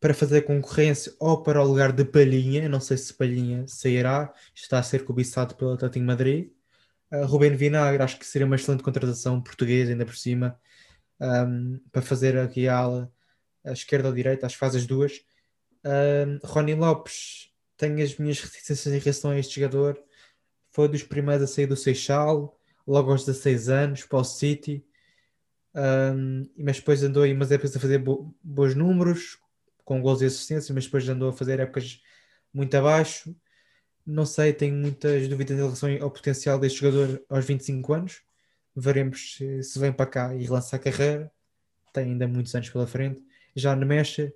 para 0.00 0.14
fazer 0.14 0.42
concorrência 0.42 1.12
ou 1.18 1.42
para 1.42 1.62
o 1.62 1.66
lugar 1.66 1.92
de 1.92 2.04
Palhinha. 2.04 2.68
Não 2.68 2.80
sei 2.80 2.96
se 2.96 3.12
Palhinha 3.14 3.66
sairá, 3.66 4.32
está 4.54 4.78
a 4.78 4.82
ser 4.82 5.04
cobiçado 5.04 5.54
pelo 5.54 5.72
Atlético 5.72 6.04
Madrid. 6.04 6.50
Uh, 7.10 7.56
Vinagre, 7.56 8.02
acho 8.02 8.18
que 8.18 8.26
seria 8.26 8.46
uma 8.46 8.56
excelente 8.56 8.82
contratação 8.82 9.40
portuguesa, 9.40 9.92
ainda 9.92 10.04
por 10.04 10.16
cima, 10.16 10.58
um, 11.20 11.80
para 11.92 12.02
fazer 12.02 12.36
aqui 12.38 12.68
a 12.68 12.76
ala, 12.76 13.12
a 13.64 13.72
esquerda 13.72 14.08
ou 14.08 14.14
direita, 14.14 14.46
acho 14.46 14.56
que 14.56 14.60
faz 14.60 14.74
as 14.74 14.86
duas. 14.86 15.20
Um, 15.84 16.38
Rony 16.44 16.74
Lopes, 16.74 17.50
tenho 17.76 18.02
as 18.02 18.16
minhas 18.16 18.40
reticências 18.40 18.94
em 18.94 18.98
relação 18.98 19.30
a 19.30 19.38
este 19.38 19.60
jogador. 19.60 19.98
Foi 20.70 20.88
dos 20.88 21.02
primeiros 21.02 21.44
a 21.44 21.52
sair 21.52 21.66
do 21.66 21.76
Seixal 21.76 22.55
logo 22.86 23.10
aos 23.10 23.24
16 23.24 23.68
anos 23.68 24.04
para 24.04 24.18
o 24.18 24.24
City, 24.24 24.84
um, 25.74 26.48
mas 26.56 26.78
depois 26.78 27.02
andou 27.02 27.22
aí 27.22 27.32
umas 27.32 27.52
épocas 27.52 27.76
a 27.76 27.80
fazer 27.80 27.98
bo 27.98 28.34
bons 28.42 28.74
números, 28.74 29.38
com 29.84 30.00
gols 30.00 30.22
e 30.22 30.24
assistências, 30.24 30.70
mas 30.70 30.84
depois 30.84 31.08
andou 31.08 31.28
a 31.28 31.32
fazer 31.32 31.60
épocas 31.60 32.00
muito 32.52 32.74
abaixo. 32.74 33.36
Não 34.04 34.24
sei, 34.24 34.52
tenho 34.52 34.74
muitas 34.74 35.28
dúvidas 35.28 35.56
em 35.56 35.60
relação 35.60 35.90
ao 36.00 36.10
potencial 36.10 36.58
deste 36.58 36.80
jogador 36.80 37.22
aos 37.28 37.44
25 37.44 37.92
anos. 37.92 38.22
Veremos 38.74 39.34
se, 39.36 39.62
se 39.62 39.78
vem 39.78 39.92
para 39.92 40.06
cá 40.06 40.34
e 40.34 40.44
relança 40.44 40.76
a 40.76 40.78
carreira. 40.78 41.30
Tem 41.92 42.04
ainda 42.04 42.26
muitos 42.26 42.54
anos 42.54 42.70
pela 42.70 42.86
frente. 42.86 43.22
Já 43.54 43.76
no 43.76 43.86
Mecha, 43.86 44.32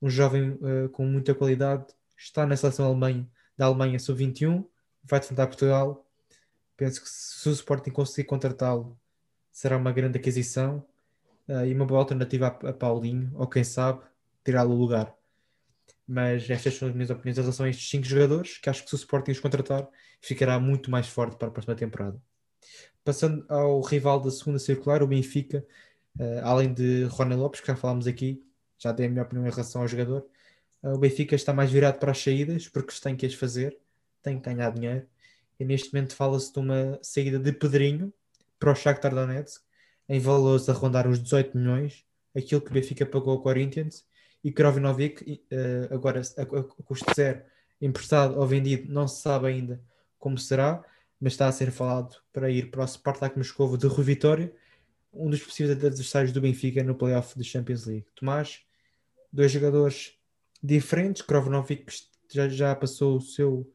um 0.00 0.10
jovem 0.10 0.52
uh, 0.52 0.88
com 0.90 1.06
muita 1.06 1.34
qualidade, 1.34 1.86
está 2.16 2.46
na 2.46 2.56
seleção 2.56 2.86
Alemanha, 2.86 3.28
da 3.56 3.66
Alemanha 3.66 3.98
sub-21, 3.98 4.64
vai 5.04 5.20
defender 5.20 5.46
Portugal 5.46 6.06
Penso 6.82 7.00
que 7.00 7.08
se 7.08 7.48
o 7.48 7.52
Sporting 7.52 7.92
conseguir 7.92 8.26
contratá-lo, 8.26 8.98
será 9.52 9.76
uma 9.76 9.92
grande 9.92 10.18
aquisição 10.18 10.84
uh, 11.48 11.64
e 11.64 11.72
uma 11.72 11.86
boa 11.86 12.00
alternativa 12.00 12.48
a, 12.48 12.70
a 12.70 12.72
Paulinho, 12.72 13.30
ou 13.36 13.46
quem 13.46 13.62
sabe, 13.62 14.02
tirá-lo 14.44 14.74
o 14.74 14.76
lugar. 14.76 15.14
Mas 16.08 16.50
estas 16.50 16.74
são 16.74 16.88
as 16.88 16.94
minhas 16.94 17.08
opiniões 17.08 17.38
em 17.38 17.40
relação 17.40 17.66
a 17.66 17.68
estes 17.68 17.88
cinco 17.88 18.04
jogadores, 18.04 18.58
que 18.58 18.68
acho 18.68 18.82
que 18.82 18.88
se 18.88 18.96
o 18.96 18.98
Sporting 18.98 19.30
os 19.30 19.38
contratar, 19.38 19.88
ficará 20.20 20.58
muito 20.58 20.90
mais 20.90 21.06
forte 21.06 21.36
para 21.36 21.46
a 21.46 21.50
próxima 21.52 21.76
temporada. 21.76 22.20
Passando 23.04 23.46
ao 23.48 23.80
rival 23.80 24.18
da 24.18 24.32
segunda 24.32 24.58
circular, 24.58 25.04
o 25.04 25.06
Benfica, 25.06 25.64
uh, 26.18 26.40
além 26.42 26.74
de 26.74 27.04
Rony 27.04 27.36
Lopes, 27.36 27.60
que 27.60 27.68
já 27.68 27.76
falámos 27.76 28.08
aqui, 28.08 28.44
já 28.76 28.90
dei 28.90 29.06
a 29.06 29.08
minha 29.08 29.22
opinião 29.22 29.46
em 29.46 29.50
relação 29.50 29.82
ao 29.82 29.86
jogador. 29.86 30.26
Uh, 30.82 30.94
o 30.94 30.98
Benfica 30.98 31.36
está 31.36 31.52
mais 31.52 31.70
virado 31.70 32.00
para 32.00 32.10
as 32.10 32.20
saídas, 32.20 32.66
porque 32.66 32.92
tem 33.00 33.14
que 33.14 33.24
as 33.24 33.34
fazer, 33.34 33.78
tem 34.20 34.40
que 34.40 34.52
ganhar 34.52 34.72
dinheiro 34.72 35.11
e 35.62 35.64
neste 35.64 35.94
momento 35.94 36.16
fala-se 36.16 36.52
de 36.52 36.58
uma 36.58 36.98
saída 37.02 37.38
de 37.38 37.52
Pedrinho 37.52 38.12
para 38.58 38.72
o 38.72 38.74
Shakhtar 38.74 39.14
Donetsk 39.14 39.62
em 40.08 40.18
valores 40.18 40.68
a 40.68 40.72
rondar 40.72 41.06
os 41.06 41.22
18 41.22 41.56
milhões, 41.56 42.04
aquilo 42.36 42.60
que 42.60 42.70
o 42.70 42.74
Benfica 42.74 43.06
pagou 43.06 43.32
ao 43.32 43.42
Corinthians 43.42 44.04
e 44.42 44.50
Krovinovic 44.50 45.22
uh, 45.52 45.94
agora 45.94 46.20
a, 46.36 46.44
custo 46.82 47.06
zero 47.14 47.42
emprestado 47.80 48.38
ou 48.38 48.46
vendido, 48.46 48.92
não 48.92 49.06
se 49.06 49.22
sabe 49.22 49.46
ainda 49.46 49.80
como 50.18 50.36
será, 50.36 50.84
mas 51.20 51.34
está 51.34 51.46
a 51.46 51.52
ser 51.52 51.70
falado 51.70 52.16
para 52.32 52.50
ir 52.50 52.68
para 52.68 52.82
o 52.82 52.88
Spartak 52.88 53.38
Moscovo 53.38 53.78
de 53.78 53.86
Rui 53.86 54.04
Vitória, 54.04 54.52
um 55.12 55.30
dos 55.30 55.42
possíveis 55.42 55.72
adversários 55.84 56.32
do 56.32 56.40
Benfica 56.40 56.82
no 56.82 56.96
playoff 56.96 57.38
de 57.38 57.44
Champions 57.44 57.86
League. 57.86 58.06
Tomás, 58.16 58.62
dois 59.32 59.52
jogadores 59.52 60.14
diferentes, 60.60 61.22
Krovinovic 61.22 61.86
já, 62.28 62.48
já 62.48 62.74
passou 62.74 63.18
o 63.18 63.20
seu 63.20 63.72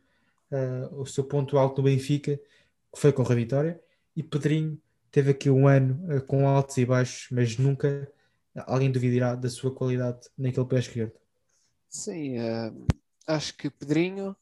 uh, 0.52 1.02
o 1.02 1.06
seu 1.06 1.24
ponto 1.24 1.58
alto 1.58 1.82
no 1.82 1.86
Benfica, 1.86 2.38
que 2.38 3.00
foi 3.00 3.12
com 3.12 3.22
a 3.22 3.36
Vitória, 3.36 3.80
e 4.16 4.24
Pedrinho 4.24 4.80
teve 5.12 5.32
aqui 5.32 5.50
um 5.50 5.68
ano 5.68 6.00
uh, 6.16 6.22
com 6.22 6.48
altos 6.48 6.78
e 6.78 6.86
baixos, 6.86 7.28
mas 7.32 7.58
nunca 7.58 8.12
alguém 8.66 8.92
duvidará 8.92 9.36
da 9.36 9.50
sua 9.50 9.74
qualidade 9.74 10.28
naquele 10.38 10.66
pé 10.66 10.80
esquerdo. 10.80 11.14
Sim, 11.90 12.40
uh, 12.40 12.88
acho 13.28 13.56
que 13.56 13.70
Pedrinho 13.70 14.36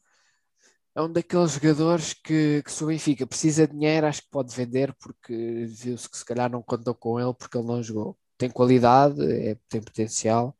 é 0.94 1.02
um 1.02 1.12
daqueles 1.12 1.52
jogadores 1.52 2.14
que, 2.14 2.62
que 2.62 2.72
se 2.72 2.82
o 2.82 2.86
Benfica 2.86 3.26
precisa 3.26 3.66
de 3.66 3.74
dinheiro, 3.74 4.06
acho 4.06 4.22
que 4.22 4.30
pode 4.30 4.56
vender, 4.56 4.94
porque 4.94 5.66
viu-se 5.68 6.08
que 6.08 6.16
se 6.16 6.24
calhar 6.24 6.50
não 6.50 6.62
contou 6.62 6.94
com 6.94 7.20
ele 7.20 7.34
porque 7.34 7.58
ele 7.58 7.66
não 7.66 7.82
jogou. 7.82 8.16
Tem 8.38 8.48
qualidade, 8.50 9.20
é, 9.30 9.58
tem 9.68 9.82
potencial, 9.82 10.55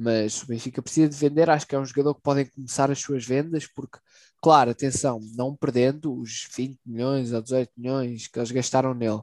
mas 0.00 0.42
o 0.42 0.46
Benfica 0.46 0.82
precisa 0.82 1.08
de 1.08 1.16
vender. 1.16 1.50
Acho 1.50 1.66
que 1.66 1.74
é 1.74 1.78
um 1.78 1.84
jogador 1.84 2.14
que 2.14 2.22
podem 2.22 2.46
começar 2.46 2.90
as 2.90 2.98
suas 2.98 3.24
vendas, 3.24 3.66
porque 3.66 3.98
Claro, 4.42 4.70
atenção, 4.70 5.20
não 5.36 5.54
perdendo 5.54 6.14
os 6.18 6.48
20 6.56 6.78
milhões 6.86 7.32
ou 7.32 7.42
18 7.42 7.72
milhões 7.76 8.26
que 8.26 8.38
eles 8.38 8.50
gastaram 8.50 8.94
nele. 8.94 9.20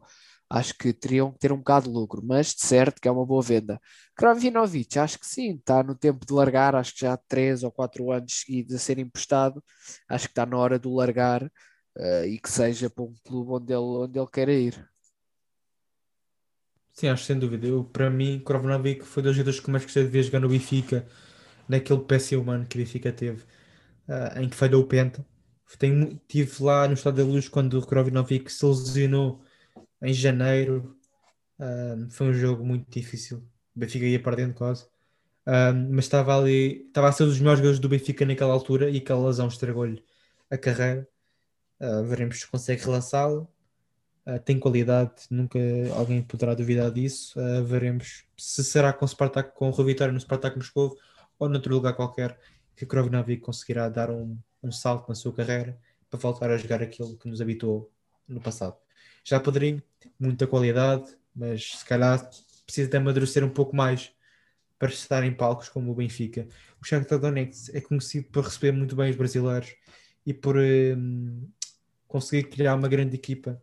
Acho 0.49 0.73
que 0.77 0.93
teriam 0.93 1.31
que 1.31 1.39
ter 1.39 1.51
um 1.51 1.57
bocado 1.57 1.87
de 1.87 1.93
lucro, 1.93 2.21
mas 2.23 2.53
de 2.53 2.61
certo 2.61 3.01
que 3.01 3.07
é 3.07 3.11
uma 3.11 3.25
boa 3.25 3.41
venda. 3.41 3.81
Kravinovic, 4.15 4.97
acho 4.99 5.19
que 5.19 5.25
sim, 5.25 5.55
está 5.55 5.83
no 5.83 5.95
tempo 5.95 6.25
de 6.25 6.33
largar, 6.33 6.75
acho 6.75 6.93
que 6.93 7.01
já 7.01 7.13
há 7.13 7.17
3 7.17 7.63
ou 7.63 7.71
4 7.71 8.11
anos 8.11 8.41
seguidos 8.41 8.75
a 8.75 8.79
ser 8.79 8.99
emprestado. 8.99 9.63
Acho 10.07 10.27
que 10.27 10.31
está 10.31 10.45
na 10.45 10.57
hora 10.57 10.79
de 10.79 10.87
largar 10.87 11.43
uh, 11.43 12.25
e 12.25 12.39
que 12.39 12.49
seja 12.49 12.89
para 12.89 13.03
um 13.03 13.13
clube 13.25 13.51
onde 13.53 13.73
ele, 13.73 13.81
onde 13.83 14.19
ele 14.19 14.27
queira 14.31 14.53
ir. 14.53 14.89
Sim, 16.99 17.10
acho 17.10 17.25
sem 17.25 17.38
dúvida. 17.38 17.67
Eu, 17.67 17.83
para 17.83 18.10
mim, 18.10 18.39
Krovnovic 18.39 19.03
foi 19.05 19.21
dos 19.21 19.36
jogadores 19.36 19.60
que 19.60 19.69
mais 19.69 19.83
gostei 19.83 20.03
de 20.03 20.10
ver 20.10 20.23
jogar 20.23 20.39
no 20.39 20.49
Benfica, 20.49 21.07
naquele 21.69 22.01
péssimo 22.01 22.41
humano 22.41 22.65
que 22.65 22.77
o 22.77 22.79
Benfica 22.79 23.12
teve 23.12 23.43
uh, 24.07 24.39
em 24.41 24.49
que 24.49 24.55
falhou 24.55 24.83
o 24.83 24.88
Penta. 24.88 25.25
Tenho, 25.79 26.13
estive 26.29 26.63
lá 26.63 26.88
no 26.88 26.95
Estado 26.95 27.17
da 27.17 27.23
Luz 27.23 27.49
quando 27.49 27.79
o 27.79 27.86
Krovinovic 27.86 28.51
se 28.51 28.65
lesionou 28.65 29.43
em 30.01 30.13
janeiro. 30.13 30.97
Uh, 31.60 32.10
foi 32.12 32.27
um 32.29 32.33
jogo 32.33 32.65
muito 32.65 32.89
difícil. 32.91 33.39
O 33.75 33.79
Benfica 33.79 34.05
ia 34.05 34.21
perdendo 34.21 34.53
quase. 34.55 34.86
Uh, 35.47 35.73
mas 35.91 36.05
estava 36.05 36.38
ali, 36.38 36.88
estava 36.88 37.10
a 37.10 37.12
ser 37.12 37.23
um 37.23 37.27
dos 37.27 37.39
melhores 37.39 37.60
jogadores 37.60 37.79
do 37.79 37.89
Benfica 37.89 38.25
naquela 38.25 38.53
altura 38.53 38.89
e 38.89 38.97
aquela 38.97 39.27
lesão 39.27 39.47
estragou-lhe 39.47 40.03
a 40.49 40.57
carreira. 40.57 41.07
Veremos 42.07 42.39
se 42.39 42.47
consegue 42.47 42.83
relançá-lo. 42.83 43.47
Uh, 44.27 44.39
tem 44.43 44.59
qualidade, 44.59 45.13
nunca 45.31 45.57
alguém 45.95 46.21
poderá 46.21 46.53
duvidar 46.53 46.91
disso. 46.91 47.39
Uh, 47.39 47.63
veremos 47.63 48.25
se 48.35 48.61
será 48.61 48.91
com 48.91 49.05
o 49.05 49.07
Spartak, 49.07 49.55
com 49.55 49.69
o 49.69 49.83
Vitória 49.85 50.11
no 50.11 50.19
Spartak 50.19 50.57
Moscou 50.57 50.97
ou 51.39 51.47
noutro 51.47 51.73
lugar 51.73 51.93
qualquer 51.93 52.37
que 52.75 52.85
Krovnovic 52.85 53.41
conseguirá 53.41 53.87
dar 53.87 54.11
um, 54.11 54.37
um 54.61 54.69
salto 54.69 55.07
na 55.07 55.15
sua 55.15 55.33
carreira 55.33 55.79
para 56.09 56.19
voltar 56.19 56.51
a 56.51 56.57
jogar 56.57 56.81
aquilo 56.83 57.15
que 57.15 57.29
nos 57.29 57.39
habitou 57.39 57.89
no 58.27 58.41
passado. 58.41 58.75
Já 59.23 59.39
Pedrinho, 59.39 59.81
muita 60.19 60.45
qualidade, 60.45 61.15
mas 61.33 61.77
se 61.77 61.85
calhar 61.85 62.29
precisa 62.65 62.89
de 62.89 62.97
amadurecer 62.97 63.45
um 63.45 63.49
pouco 63.49 63.73
mais 63.73 64.11
para 64.77 64.89
estar 64.89 65.23
em 65.23 65.33
palcos 65.33 65.69
como 65.69 65.91
o 65.91 65.95
Benfica. 65.95 66.47
O 66.81 66.85
Shakhtar 66.85 67.17
Donetsk 67.17 67.73
é 67.73 67.79
conhecido 67.79 68.27
por 68.29 68.43
receber 68.43 68.73
muito 68.73 68.93
bem 68.93 69.09
os 69.09 69.15
brasileiros 69.15 69.73
e 70.25 70.33
por 70.33 70.57
um, 70.57 71.47
conseguir 72.07 72.49
criar 72.49 72.75
uma 72.75 72.89
grande 72.89 73.15
equipa 73.15 73.61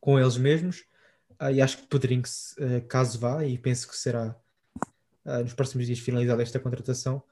com 0.00 0.18
eles 0.18 0.36
mesmos. 0.36 0.84
Uh, 1.40 1.50
e 1.52 1.62
acho 1.62 1.78
que 1.78 1.86
Pedrinho, 1.86 2.22
uh, 2.22 2.86
caso 2.88 3.18
vá, 3.18 3.44
e 3.44 3.56
penso 3.58 3.88
que 3.88 3.96
será 3.96 4.36
uh, 5.24 5.42
nos 5.42 5.54
próximos 5.54 5.86
dias 5.86 5.98
finalizada 6.00 6.42
esta 6.42 6.58
contratação, 6.58 7.22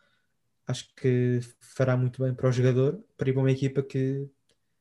acho 0.66 0.94
que 0.94 1.40
fará 1.60 1.96
muito 1.96 2.22
bem 2.22 2.34
para 2.34 2.48
o 2.48 2.52
jogador, 2.52 3.02
para 3.16 3.28
ir 3.28 3.32
para 3.32 3.42
uma 3.42 3.50
equipa 3.50 3.82
que 3.82 4.28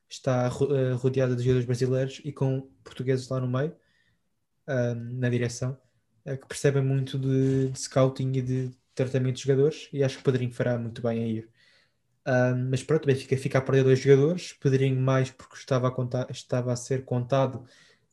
está 0.10 0.48
eh, 0.48 0.94
rodeada 0.94 1.36
de 1.36 1.44
jogadores 1.44 1.66
brasileiros 1.66 2.22
e 2.24 2.32
com 2.32 2.62
portugueses 2.84 3.28
lá 3.30 3.40
no 3.40 3.48
meio, 3.48 3.76
na 4.96 5.30
direção, 5.30 5.78
que 6.24 6.48
percebem 6.48 6.84
muito 6.84 7.20
de, 7.20 7.70
de, 7.70 7.80
scouting 7.80 8.32
e 8.34 8.42
de 8.42 8.72
tratamento 8.96 9.36
de 9.36 9.44
jogadores, 9.44 9.90
e 9.94 10.04
acho 10.04 10.22
que 10.22 10.30
o 10.30 10.52
fará 10.54 10.78
muito 10.78 11.02
bem 11.02 11.24
a 11.24 11.28
ir. 11.28 11.50
Mas 12.70 12.84
pronto, 12.84 13.06
bem, 13.06 13.16
fica, 13.16 13.38
fica 13.38 13.58
a 13.60 13.62
perder 13.62 13.84
dois 13.84 14.00
jogadores, 14.00 14.54
Pedrinho 14.54 15.00
mais 15.00 15.30
porque 15.30 15.56
estava 15.56 15.88
a, 15.88 15.92
contar, 15.92 16.28
estava 16.32 16.74
a 16.74 16.76
ser 16.76 17.06
contado 17.06 17.64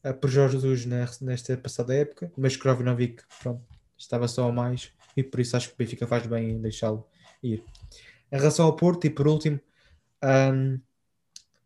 uh, 0.05 0.13
por 0.15 0.29
Jorge 0.29 0.55
Jesus 0.59 0.85
nesta 1.21 1.57
passada 1.57 1.95
época, 1.95 2.31
mas 2.37 2.57
Krovinovic 2.57 3.23
pronto, 3.43 3.63
estava 3.97 4.29
só 4.29 4.49
a 4.49 4.53
mais, 4.53 4.93
e 5.17 5.23
por 5.23 5.41
isso 5.41 5.57
acho 5.57 5.69
que 5.69 5.75
o 5.75 5.79
Benfica 5.79 6.07
faz 6.07 6.27
bem 6.27 6.51
em 6.51 6.61
deixá-lo 6.61 7.07
ir. 7.43 7.65
Em 8.31 8.37
relação 8.37 8.67
ao 8.67 8.77
Porto, 8.77 9.07
e 9.07 9.11
por 9.11 9.27
último, 9.27 9.59
um, 10.23 10.79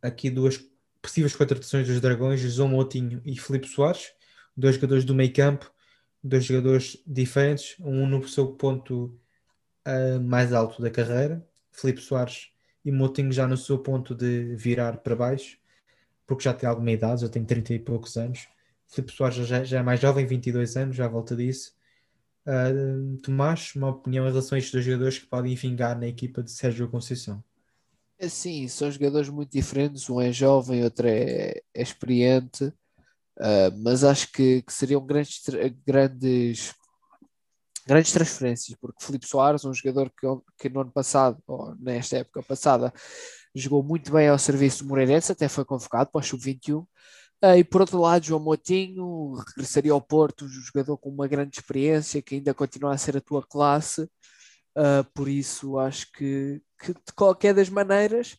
aqui 0.01 0.31
duas 0.31 0.65
possíveis 1.03 1.35
contratações 1.35 1.87
dos 1.87 2.01
Dragões, 2.01 2.41
João 2.41 2.69
Moutinho 2.69 3.21
e 3.25 3.39
Felipe 3.39 3.69
Soares, 3.69 4.13
dois 4.57 4.77
jogadores 4.77 5.05
do 5.05 5.15
meio 5.15 5.33
campo, 5.33 5.71
dois 6.23 6.45
jogadores 6.45 7.03
diferentes, 7.07 7.77
um 7.81 8.07
no 8.07 8.27
seu 8.27 8.53
ponto 8.53 9.19
uh, 9.87 10.21
mais 10.21 10.53
alto 10.53 10.81
da 10.83 10.91
carreira, 10.91 11.47
Felipe 11.77 12.01
Soares 12.01 12.51
e 12.85 12.91
Moutinho 12.91 13.33
já 13.33 13.47
no 13.47 13.57
seu 13.57 13.79
ponto 13.79 14.15
de 14.15 14.55
virar 14.57 14.99
para 14.99 15.17
baixo, 15.17 15.59
porque 16.27 16.45
já 16.45 16.55
tem 16.55 16.69
alguma 16.69 16.91
idade, 16.91 17.23
já 17.23 17.29
tem 17.29 17.45
30 17.45 17.75
e 17.75 17.79
poucos 17.79 18.17
anos. 18.17 18.49
Felipe 18.89 19.13
Soares 19.13 19.37
já, 19.47 19.65
já 19.65 19.81
é 19.81 19.83
mais 19.83 20.01
jovem, 20.01 20.27
22 20.27 20.77
anos, 20.77 20.97
já 20.97 21.07
volta 21.09 21.37
disso. 21.37 21.75
Uh, 22.47 23.17
Tomás, 23.19 23.75
uma 23.75 23.91
opinião 23.91 24.25
em 24.25 24.31
relação 24.31 24.55
a 24.55 24.59
estes 24.59 24.73
dois 24.73 24.85
jogadores 24.85 25.19
que 25.19 25.27
podem 25.27 25.55
vingar 25.57 25.99
na 25.99 26.07
equipa 26.07 26.43
de 26.43 26.53
Sérgio 26.53 26.89
Conceição? 26.89 27.43
É 28.19 28.29
sim, 28.29 28.67
são 28.69 28.91
jogadores 28.91 29.29
muito 29.29 29.51
diferentes, 29.51 30.09
um 30.09 30.21
é 30.21 30.33
jovem, 30.33 30.83
outro 30.85 31.07
é, 31.07 31.61
é 31.75 31.83
experiente, 31.83 32.65
uh, 32.65 33.77
mas 33.79 34.05
acho 34.05 34.33
que, 34.33 34.63
que 34.63 34.73
seriam 34.73 35.05
grandes, 35.05 35.43
grandes, 35.85 36.73
grandes 37.87 38.13
transferências, 38.13 38.77
porque 38.81 39.05
Felipe 39.05 39.27
Soares, 39.27 39.65
um 39.65 39.73
jogador 39.73 40.11
que, 40.11 40.27
que 40.59 40.69
no 40.69 40.81
ano 40.81 40.91
passado, 40.91 41.39
ou 41.47 41.75
nesta 41.77 42.19
época 42.19 42.43
passada, 42.43 42.93
jogou 43.55 43.83
muito 43.83 44.13
bem 44.13 44.29
ao 44.29 44.39
serviço 44.39 44.83
do 44.83 44.89
Moreirense, 44.89 45.33
até 45.33 45.49
foi 45.49 45.65
convocado 45.65 46.11
para 46.11 46.19
o 46.19 46.23
Sub-21, 46.23 46.81
uh, 46.81 46.87
ah, 47.43 47.57
e 47.57 47.63
por 47.63 47.81
outro 47.81 48.01
lado, 48.01 48.25
João 48.25 48.41
Motinho 48.43 49.35
regressaria 49.35 49.93
ao 49.93 50.01
Porto, 50.01 50.45
um 50.47 50.49
jogador 50.49 50.99
com 50.99 51.11
uma 51.11 51.29
grande 51.29 51.59
experiência, 51.59 52.21
que 52.21 52.35
ainda 52.35 52.53
continua 52.53 52.93
a 52.93 52.99
ser 52.99 53.17
a 53.17 53.21
tua 53.21 53.43
classe, 53.47 54.03
uh, 54.03 55.05
por 55.15 55.29
isso 55.29 55.79
acho 55.79 56.11
que, 56.13 56.61
que 56.81 56.93
de 56.93 57.13
qualquer 57.15 57.55
das 57.55 57.69
maneiras, 57.69 58.37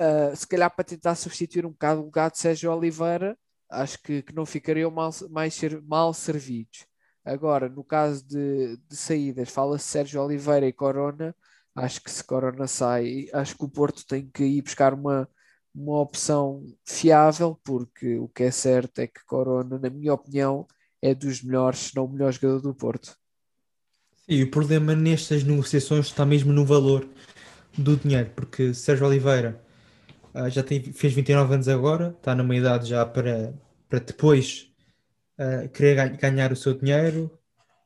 uh, 0.00 0.34
se 0.34 0.46
calhar 0.46 0.74
para 0.74 0.84
tentar 0.84 1.14
substituir 1.14 1.64
um 1.64 1.70
bocado 1.70 2.00
o 2.00 2.04
lugar 2.04 2.30
de 2.32 2.38
Sérgio 2.38 2.72
Oliveira, 2.72 3.38
acho 3.70 4.02
que, 4.02 4.22
que 4.22 4.34
não 4.34 4.44
ficariam 4.44 4.90
mal, 4.90 5.10
mais 5.30 5.54
ser, 5.54 5.80
mal 5.82 6.12
servidos. 6.12 6.87
Agora, 7.28 7.68
no 7.68 7.84
caso 7.84 8.26
de, 8.26 8.78
de 8.88 8.96
saídas, 8.96 9.50
fala-se 9.50 9.84
Sérgio 9.84 10.22
Oliveira 10.22 10.66
e 10.66 10.72
Corona. 10.72 11.34
Acho 11.74 12.02
que 12.02 12.10
se 12.10 12.24
Corona 12.24 12.66
sai, 12.66 13.28
acho 13.34 13.54
que 13.54 13.64
o 13.64 13.68
Porto 13.68 14.06
tem 14.06 14.26
que 14.26 14.44
ir 14.44 14.62
buscar 14.62 14.94
uma, 14.94 15.28
uma 15.74 16.00
opção 16.00 16.64
fiável, 16.86 17.60
porque 17.62 18.16
o 18.16 18.28
que 18.28 18.44
é 18.44 18.50
certo 18.50 19.00
é 19.00 19.06
que 19.06 19.22
Corona, 19.26 19.78
na 19.78 19.90
minha 19.90 20.14
opinião, 20.14 20.66
é 21.02 21.14
dos 21.14 21.42
melhores, 21.42 21.80
se 21.80 21.96
não 21.96 22.06
o 22.06 22.08
melhor 22.08 22.32
jogador 22.32 22.62
do 22.62 22.74
Porto. 22.74 23.14
E 24.26 24.42
o 24.42 24.50
problema 24.50 24.94
nestas 24.94 25.44
negociações 25.44 26.06
está 26.06 26.24
mesmo 26.24 26.50
no 26.50 26.64
valor 26.64 27.06
do 27.76 27.94
dinheiro, 27.94 28.30
porque 28.34 28.72
Sérgio 28.72 29.06
Oliveira 29.06 29.62
uh, 30.34 30.48
já 30.48 30.62
tem, 30.62 30.82
fez 30.82 31.12
29 31.12 31.54
anos 31.54 31.68
agora, 31.68 32.16
está 32.16 32.34
numa 32.34 32.56
idade 32.56 32.88
já 32.88 33.04
para, 33.04 33.52
para 33.86 33.98
depois 33.98 34.68
uh, 35.38 35.68
querer 35.70 36.16
ganhar 36.16 36.52
o 36.52 36.56
seu 36.56 36.74
dinheiro. 36.74 37.30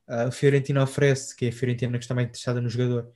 Uh, 0.08 0.28
a 0.28 0.30
Fiorentina 0.30 0.82
oferece, 0.82 1.34
que 1.36 1.46
é 1.46 1.48
a 1.48 1.52
Fiorentina 1.52 1.98
que 1.98 2.04
está 2.04 2.14
mais 2.14 2.28
interessada 2.28 2.60
no 2.60 2.68
jogador, 2.68 3.10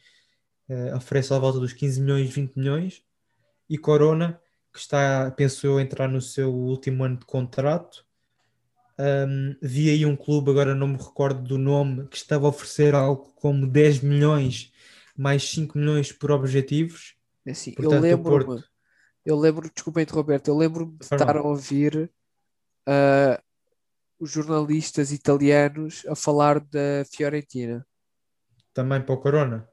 oferece 0.96 1.32
à 1.32 1.38
volta 1.38 1.60
dos 1.60 1.72
15 1.72 2.00
milhões, 2.00 2.28
20 2.28 2.56
milhões, 2.56 3.04
e 3.70 3.78
Corona, 3.78 4.40
que 4.72 4.80
está, 4.80 5.30
pensou 5.30 5.80
entrar 5.80 6.08
no 6.08 6.20
seu 6.20 6.52
último 6.52 7.04
ano 7.04 7.18
de 7.18 7.24
contrato. 7.24 8.04
Um, 8.98 9.54
vi 9.62 9.90
aí 9.90 10.04
um 10.04 10.16
clube, 10.16 10.50
agora 10.50 10.74
não 10.74 10.88
me 10.88 10.96
recordo 10.96 11.40
do 11.40 11.56
nome, 11.56 12.08
que 12.08 12.16
estava 12.16 12.46
a 12.46 12.48
oferecer 12.48 12.96
algo 12.96 13.32
como 13.36 13.64
10 13.64 14.00
milhões 14.00 14.72
mais 15.16 15.48
5 15.50 15.78
milhões 15.78 16.12
por 16.12 16.30
objetivos. 16.30 17.16
É 17.44 17.52
assim, 17.52 17.72
Portanto, 17.72 17.94
eu 17.94 18.00
lembro 18.00 18.30
Porto... 18.30 18.64
eu 19.24 19.36
lembro, 19.36 19.70
desculpa 19.72 20.02
interromper 20.02 20.42
eu 20.46 20.56
lembro-me 20.56 20.98
de 20.98 21.04
estar 21.04 21.36
a 21.36 21.42
ouvir 21.42 22.10
uh, 22.86 23.42
os 24.18 24.30
jornalistas 24.30 25.12
italianos 25.12 26.04
a 26.08 26.14
falar 26.14 26.60
da 26.60 27.04
Fiorentina. 27.10 27.86
Também 28.72 29.00
para 29.00 29.14
o 29.14 29.18
Corona? 29.18 29.68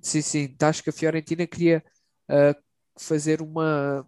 Sim, 0.00 0.20
sim, 0.20 0.56
acho 0.60 0.82
que 0.82 0.90
a 0.90 0.92
Fiorentina 0.92 1.46
queria 1.46 1.82
uh, 2.28 2.60
fazer 2.98 3.40
uma, 3.40 4.06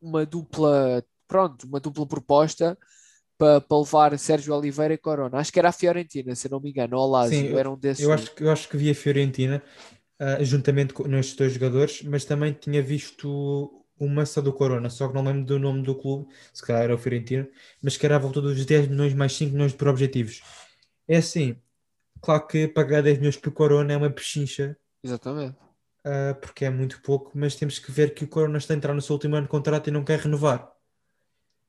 uma 0.00 0.26
dupla, 0.26 1.04
pronto, 1.26 1.66
uma 1.66 1.78
dupla 1.78 2.06
proposta 2.06 2.76
para, 3.38 3.60
para 3.60 3.78
levar 3.78 4.18
Sérgio 4.18 4.54
Oliveira 4.54 4.94
e 4.94 4.98
Corona. 4.98 5.38
Acho 5.38 5.52
que 5.52 5.58
era 5.58 5.68
a 5.68 5.72
Fiorentina, 5.72 6.34
se 6.34 6.50
não 6.50 6.60
me 6.60 6.70
engano, 6.70 6.96
ou 6.96 7.06
o 7.06 7.10
Lazio, 7.10 7.56
era 7.56 7.70
um 7.70 7.78
desses. 7.78 8.04
Eu 8.04 8.12
acho, 8.12 8.32
eu 8.38 8.50
acho 8.50 8.68
que 8.68 8.76
vi 8.76 8.90
a 8.90 8.94
Fiorentina 8.94 9.62
uh, 10.20 10.44
juntamente 10.44 10.92
com 10.92 11.06
nestes 11.06 11.36
dois 11.36 11.52
jogadores, 11.52 12.02
mas 12.02 12.24
também 12.24 12.52
tinha 12.52 12.82
visto 12.82 13.84
uma 13.98 14.24
só 14.26 14.40
do 14.40 14.52
Corona, 14.52 14.90
só 14.90 15.08
que 15.08 15.14
não 15.14 15.24
lembro 15.24 15.44
do 15.44 15.58
nome 15.58 15.82
do 15.82 15.94
clube, 15.94 16.28
se 16.52 16.62
calhar 16.62 16.82
era 16.82 16.94
o 16.94 16.98
Fiorentino, 16.98 17.46
mas 17.82 17.96
que 17.96 18.06
era 18.06 18.16
à 18.16 18.18
volta 18.18 18.40
dos 18.40 18.64
10 18.64 18.88
milhões 18.88 19.14
mais 19.14 19.32
5 19.34 19.52
milhões 19.52 19.72
por 19.72 19.88
objetivos. 19.88 20.42
É 21.06 21.16
assim, 21.16 21.56
claro 22.20 22.46
que 22.46 22.68
pagar 22.68 23.02
10 23.02 23.18
milhões 23.18 23.36
por 23.36 23.52
Corona 23.52 23.92
é 23.92 23.96
uma 23.96 24.10
pechincha. 24.10 24.76
Exatamente. 25.02 25.56
Uh, 26.00 26.34
porque 26.40 26.64
é 26.64 26.70
muito 26.70 27.02
pouco, 27.02 27.32
mas 27.34 27.56
temos 27.56 27.78
que 27.78 27.90
ver 27.90 28.14
que 28.14 28.24
o 28.24 28.28
Corona 28.28 28.58
está 28.58 28.72
a 28.72 28.76
entrar 28.76 28.94
no 28.94 29.02
seu 29.02 29.14
último 29.14 29.36
ano 29.36 29.46
de 29.46 29.50
contrato 29.50 29.88
e 29.88 29.90
não 29.90 30.04
quer 30.04 30.20
renovar. 30.20 30.72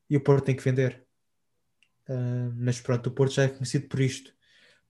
E 0.10 0.18
o 0.18 0.22
Porto 0.22 0.46
tem 0.46 0.56
que 0.56 0.63
vender. 0.63 1.04
Uh, 2.08 2.54
mas 2.56 2.80
pronto, 2.80 3.08
o 3.08 3.12
Porto 3.12 3.34
já 3.34 3.44
é 3.44 3.48
conhecido 3.50 3.88
por 3.88 4.00
isto, 4.00 4.34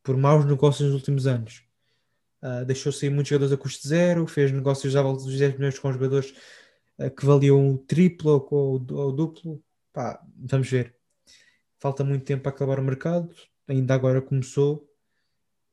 por 0.04 0.16
maus 0.16 0.46
negócios 0.46 0.88
nos 0.88 1.00
últimos 1.00 1.28
anos. 1.28 1.64
Uh, 2.42 2.64
deixou 2.64 2.92
sair 2.92 3.10
muitos 3.10 3.30
jogadores 3.30 3.54
a 3.54 3.58
custo 3.58 3.86
zero, 3.88 4.26
fez 4.26 4.52
negócios 4.52 4.96
à 4.96 5.02
volta 5.02 5.26
dos 5.26 5.38
10 5.38 5.56
milhões 5.56 5.78
com 5.78 5.92
jogadores 5.92 6.32
uh, 6.32 6.36
que 7.16 7.26
valiam 7.26 7.72
o 7.72 7.78
triplo 7.78 8.46
ou, 8.52 8.76
o 8.76 9.12
duplo. 9.12 9.64
Pá, 9.94 10.22
vamos 10.36 10.70
ver. 10.70 10.96
Falta 11.80 12.04
muito 12.04 12.26
tempo 12.26 12.44
para 12.44 12.52
acabar 12.52 12.80
o 12.80 12.84
mercado, 12.84 13.34
ainda 13.68 13.94
agora 13.94 14.22
começou, 14.22 14.90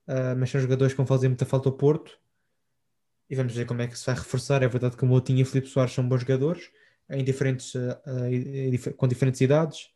uh, 0.06 0.36
mas 0.38 0.50
são 0.50 0.60
jogadores 0.60 0.92
que 0.92 0.96
vão 0.96 1.06
fazer 1.06 1.28
muita 1.28 1.44
falta 1.44 1.68
ao 1.68 1.76
Porto. 1.76 2.18
E 3.28 3.34
vamos 3.34 3.54
ver 3.54 3.66
como 3.66 3.82
é 3.82 3.88
que 3.88 3.98
se 3.98 4.06
vai 4.06 4.14
reforçar. 4.14 4.62
É 4.62 4.68
verdade 4.68 4.96
que 4.96 5.04
o 5.04 5.06
Moutinho 5.06 5.40
e 5.40 5.42
o 5.42 5.46
Filipe 5.46 5.68
Soares 5.68 5.92
são 5.92 6.08
bons 6.08 6.20
jogadores, 6.20 6.70
em 7.10 7.24
diferentes, 7.24 7.72
com 8.96 9.08
diferentes 9.08 9.40
idades. 9.40 9.90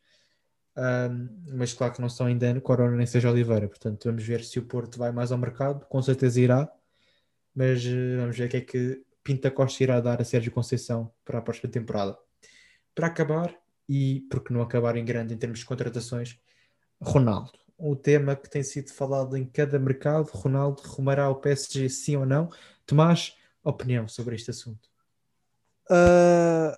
mas 1.53 1.73
claro 1.73 1.93
que 1.93 2.01
não 2.01 2.09
são 2.09 2.27
ainda 2.27 2.59
Corona 2.59 2.97
nem 2.97 3.05
seja 3.05 3.31
Oliveira, 3.31 3.69
portanto 3.69 4.03
vamos 4.03 4.23
ver 4.23 4.43
se 4.43 4.59
o 4.59 4.65
Porto 4.65 4.97
vai 4.99 5.13
mais 5.13 5.31
ao 5.31 5.37
mercado, 5.37 5.85
com 5.87 6.01
certeza 6.01 6.41
irá, 6.41 6.69
mas 7.55 7.85
uh, 7.85 8.17
vamos 8.19 8.37
ver 8.37 8.47
o 8.47 8.49
que 8.49 8.57
é 8.57 8.61
que 8.61 9.05
Pinta 9.23 9.51
Costa 9.51 9.83
irá 9.83 9.99
dar 9.99 10.21
a 10.21 10.25
Sérgio 10.25 10.51
Conceição 10.51 11.11
para 11.23 11.39
a 11.39 11.41
próxima 11.41 11.69
temporada. 11.69 12.17
Para 12.95 13.07
acabar, 13.07 13.55
e 13.87 14.21
porque 14.29 14.53
não 14.53 14.61
acabar 14.61 14.95
em 14.95 15.05
grande 15.05 15.33
em 15.33 15.37
termos 15.37 15.59
de 15.59 15.65
contratações, 15.65 16.39
Ronaldo. 17.01 17.59
O 17.77 17.95
tema 17.95 18.35
que 18.35 18.49
tem 18.49 18.63
sido 18.63 18.91
falado 18.91 19.35
em 19.35 19.45
cada 19.45 19.79
mercado, 19.79 20.29
Ronaldo 20.31 20.81
rumará 20.83 21.25
ao 21.25 21.41
PSG 21.41 21.89
sim 21.89 22.15
ou 22.15 22.25
não? 22.25 22.49
Tomás, 22.85 23.35
opinião 23.63 24.07
sobre 24.07 24.35
este 24.35 24.51
assunto? 24.51 24.89
Uh, 25.89 26.77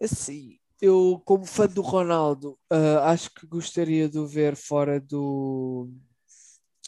assim, 0.00 0.58
eu, 0.80 1.22
como 1.24 1.46
fã 1.46 1.66
do 1.66 1.82
Ronaldo, 1.82 2.58
uh, 2.72 2.98
acho 3.04 3.32
que 3.32 3.46
gostaria 3.46 4.08
de 4.08 4.18
o 4.18 4.26
ver 4.26 4.56
fora 4.56 5.00
do 5.00 5.88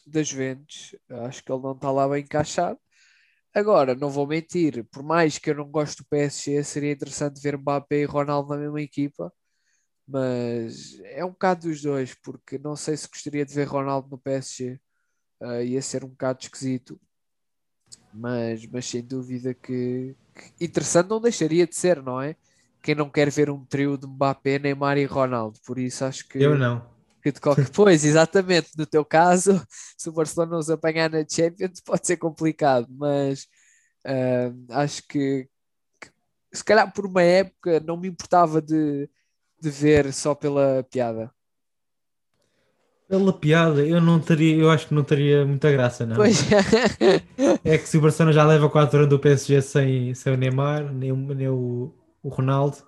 das 0.06 0.28
Juventus. 0.28 0.94
Acho 1.08 1.42
que 1.42 1.52
ele 1.52 1.62
não 1.62 1.72
está 1.72 1.90
lá 1.90 2.08
bem 2.08 2.22
encaixado. 2.22 2.78
Agora, 3.54 3.94
não 3.94 4.10
vou 4.10 4.26
mentir, 4.26 4.84
por 4.90 5.02
mais 5.02 5.38
que 5.38 5.50
eu 5.50 5.54
não 5.54 5.70
goste 5.70 6.02
do 6.02 6.08
PSG, 6.08 6.64
seria 6.64 6.92
interessante 6.92 7.40
ver 7.40 7.56
Mbappé 7.56 8.00
e 8.00 8.04
Ronaldo 8.04 8.50
na 8.50 8.58
mesma 8.58 8.82
equipa, 8.82 9.32
mas 10.06 10.98
é 11.04 11.24
um 11.24 11.30
bocado 11.30 11.68
dos 11.68 11.80
dois, 11.82 12.14
porque 12.14 12.58
não 12.58 12.76
sei 12.76 12.96
se 12.96 13.08
gostaria 13.08 13.46
de 13.46 13.54
ver 13.54 13.64
Ronaldo 13.64 14.08
no 14.10 14.18
PSG, 14.18 14.74
uh, 15.40 15.46
ah, 15.46 15.62
ia 15.62 15.80
ser 15.82 16.04
um 16.04 16.08
bocado 16.08 16.40
esquisito, 16.42 17.00
mas, 18.12 18.66
mas 18.66 18.86
sem 18.86 19.02
dúvida 19.02 19.54
que, 19.54 20.16
que 20.34 20.64
interessante 20.64 21.08
não 21.10 21.20
deixaria 21.20 21.66
de 21.66 21.76
ser, 21.76 22.02
não 22.02 22.20
é? 22.20 22.36
quem 22.84 22.94
não 22.94 23.08
quer 23.08 23.30
ver 23.30 23.48
um 23.48 23.64
trio 23.64 23.96
de 23.96 24.06
Mbappé, 24.06 24.58
Neymar 24.58 24.98
e 24.98 25.06
Ronaldo. 25.06 25.58
Por 25.64 25.78
isso 25.78 26.04
acho 26.04 26.28
que. 26.28 26.38
Eu 26.38 26.54
não. 26.54 26.93
Qualquer... 27.32 27.68
pois, 27.72 28.04
exatamente. 28.04 28.70
No 28.76 28.86
teu 28.86 29.04
caso, 29.04 29.64
se 29.96 30.08
o 30.08 30.12
Barcelona 30.12 30.56
nos 30.56 30.70
apanhar 30.70 31.10
na 31.10 31.24
Champions, 31.28 31.80
pode 31.80 32.06
ser 32.06 32.16
complicado, 32.16 32.86
mas 32.90 33.46
uh, 34.06 34.54
acho 34.70 35.06
que, 35.08 35.48
que, 36.00 36.10
se 36.52 36.64
calhar 36.64 36.92
por 36.92 37.06
uma 37.06 37.22
época 37.22 37.80
não 37.80 37.96
me 37.96 38.08
importava 38.08 38.60
de, 38.60 39.08
de 39.60 39.70
ver 39.70 40.12
só 40.12 40.34
pela 40.34 40.84
piada. 40.90 41.32
Pela 43.06 43.32
piada, 43.32 43.86
eu 43.86 44.00
não 44.00 44.18
teria, 44.18 44.56
eu 44.56 44.70
acho 44.70 44.88
que 44.88 44.94
não 44.94 45.04
teria 45.04 45.44
muita 45.44 45.70
graça, 45.70 46.06
não. 46.06 46.16
Pois. 46.16 46.40
é 47.62 47.76
que 47.78 47.86
se 47.86 47.98
o 47.98 48.00
Barcelona 48.00 48.32
já 48.32 48.44
leva 48.44 48.68
4 48.68 48.98
anos 48.98 49.10
do 49.10 49.18
PSG 49.18 49.60
sem, 49.60 50.14
sem 50.14 50.32
o 50.32 50.36
Neymar, 50.36 50.90
nem, 50.90 51.12
nem 51.12 51.48
o, 51.48 51.94
o 52.22 52.28
Ronaldo, 52.30 52.78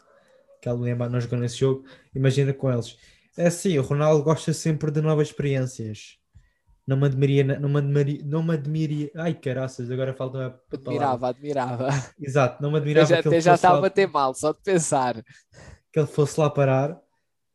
que 0.60 0.68
ele 0.68 0.78
Neymar 0.78 1.10
não 1.10 1.20
jogou 1.20 1.38
nesse 1.38 1.58
jogo, 1.58 1.84
imagina 2.14 2.52
com 2.54 2.72
eles. 2.72 2.96
É 3.36 3.48
assim, 3.48 3.78
o 3.78 3.82
Ronaldo 3.82 4.24
gosta 4.24 4.52
sempre 4.52 4.90
de 4.90 5.00
novas 5.02 5.28
experiências. 5.28 6.18
Não 6.86 6.96
me 6.96 7.06
admiria, 7.06 7.44
não 7.58 7.68
me 7.68 7.78
admiria, 7.78 8.22
não 8.24 8.42
me 8.42 8.54
admiria. 8.54 9.10
Ai 9.16 9.34
caraças, 9.34 9.90
agora 9.90 10.14
falta 10.14 10.38
uma 10.38 10.60
Admirava, 10.72 11.28
admirava. 11.28 11.88
Exato, 12.18 12.62
não 12.62 12.70
me 12.70 12.78
admirava. 12.78 13.12
Eu 13.12 13.16
já, 13.16 13.22
que 13.22 13.40
já 13.40 13.54
estava 13.54 13.80
lá, 13.80 13.86
a 13.88 13.90
ter 13.90 14.06
mal, 14.06 14.32
só 14.34 14.52
de 14.52 14.60
pensar. 14.62 15.22
Que 15.92 15.98
ele 15.98 16.06
fosse 16.06 16.38
lá 16.38 16.48
parar, 16.48 16.98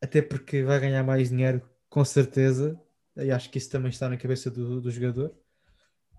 até 0.01 0.21
porque 0.21 0.63
vai 0.63 0.79
ganhar 0.79 1.03
mais 1.03 1.29
dinheiro, 1.29 1.61
com 1.89 2.03
certeza. 2.03 2.77
e 3.15 3.31
acho 3.31 3.49
que 3.49 3.57
isso 3.57 3.69
também 3.69 3.89
está 3.89 4.09
na 4.09 4.17
cabeça 4.17 4.51
do, 4.51 4.81
do 4.81 4.91
jogador. 4.91 5.33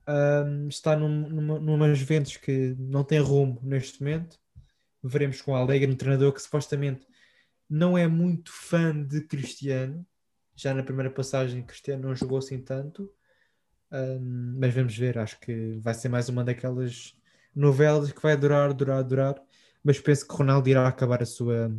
Um, 0.09 0.69
está 0.69 0.97
num, 0.97 1.09
numa, 1.09 1.61
numa 1.61 1.95
Juventus 1.95 2.37
que 2.37 2.75
não 2.79 3.05
tem 3.05 3.21
rumo 3.21 3.61
neste 3.63 4.03
momento. 4.03 4.39
Veremos 5.05 5.41
com 5.43 5.53
o 5.53 5.57
Alegre, 5.57 5.93
um 5.93 5.97
treinador 5.97 6.33
que 6.33 6.41
supostamente 6.41 7.07
não 7.73 7.97
é 7.97 8.07
muito 8.07 8.53
fã 8.53 8.93
de 9.03 9.23
Cristiano. 9.23 10.07
Já 10.55 10.75
na 10.75 10.83
primeira 10.83 11.11
passagem, 11.11 11.63
Cristiano 11.63 12.07
não 12.07 12.15
jogou 12.15 12.37
assim 12.37 12.61
tanto. 12.61 13.11
Um, 13.91 14.59
mas 14.61 14.75
vamos 14.75 14.95
ver, 14.97 15.17
acho 15.17 15.41
que 15.41 15.79
vai 15.81 15.95
ser 15.95 16.11
mais 16.11 16.29
uma 16.29 16.45
daquelas 16.45 17.17
novelas 17.55 18.13
que 18.13 18.21
vai 18.21 18.37
durar, 18.37 18.75
durar, 18.75 19.03
durar. 19.03 19.43
Mas 19.83 19.99
penso 19.99 20.29
que 20.29 20.35
Ronaldo 20.35 20.69
irá 20.69 20.87
acabar 20.87 21.23
a 21.23 21.27
sua, 21.27 21.75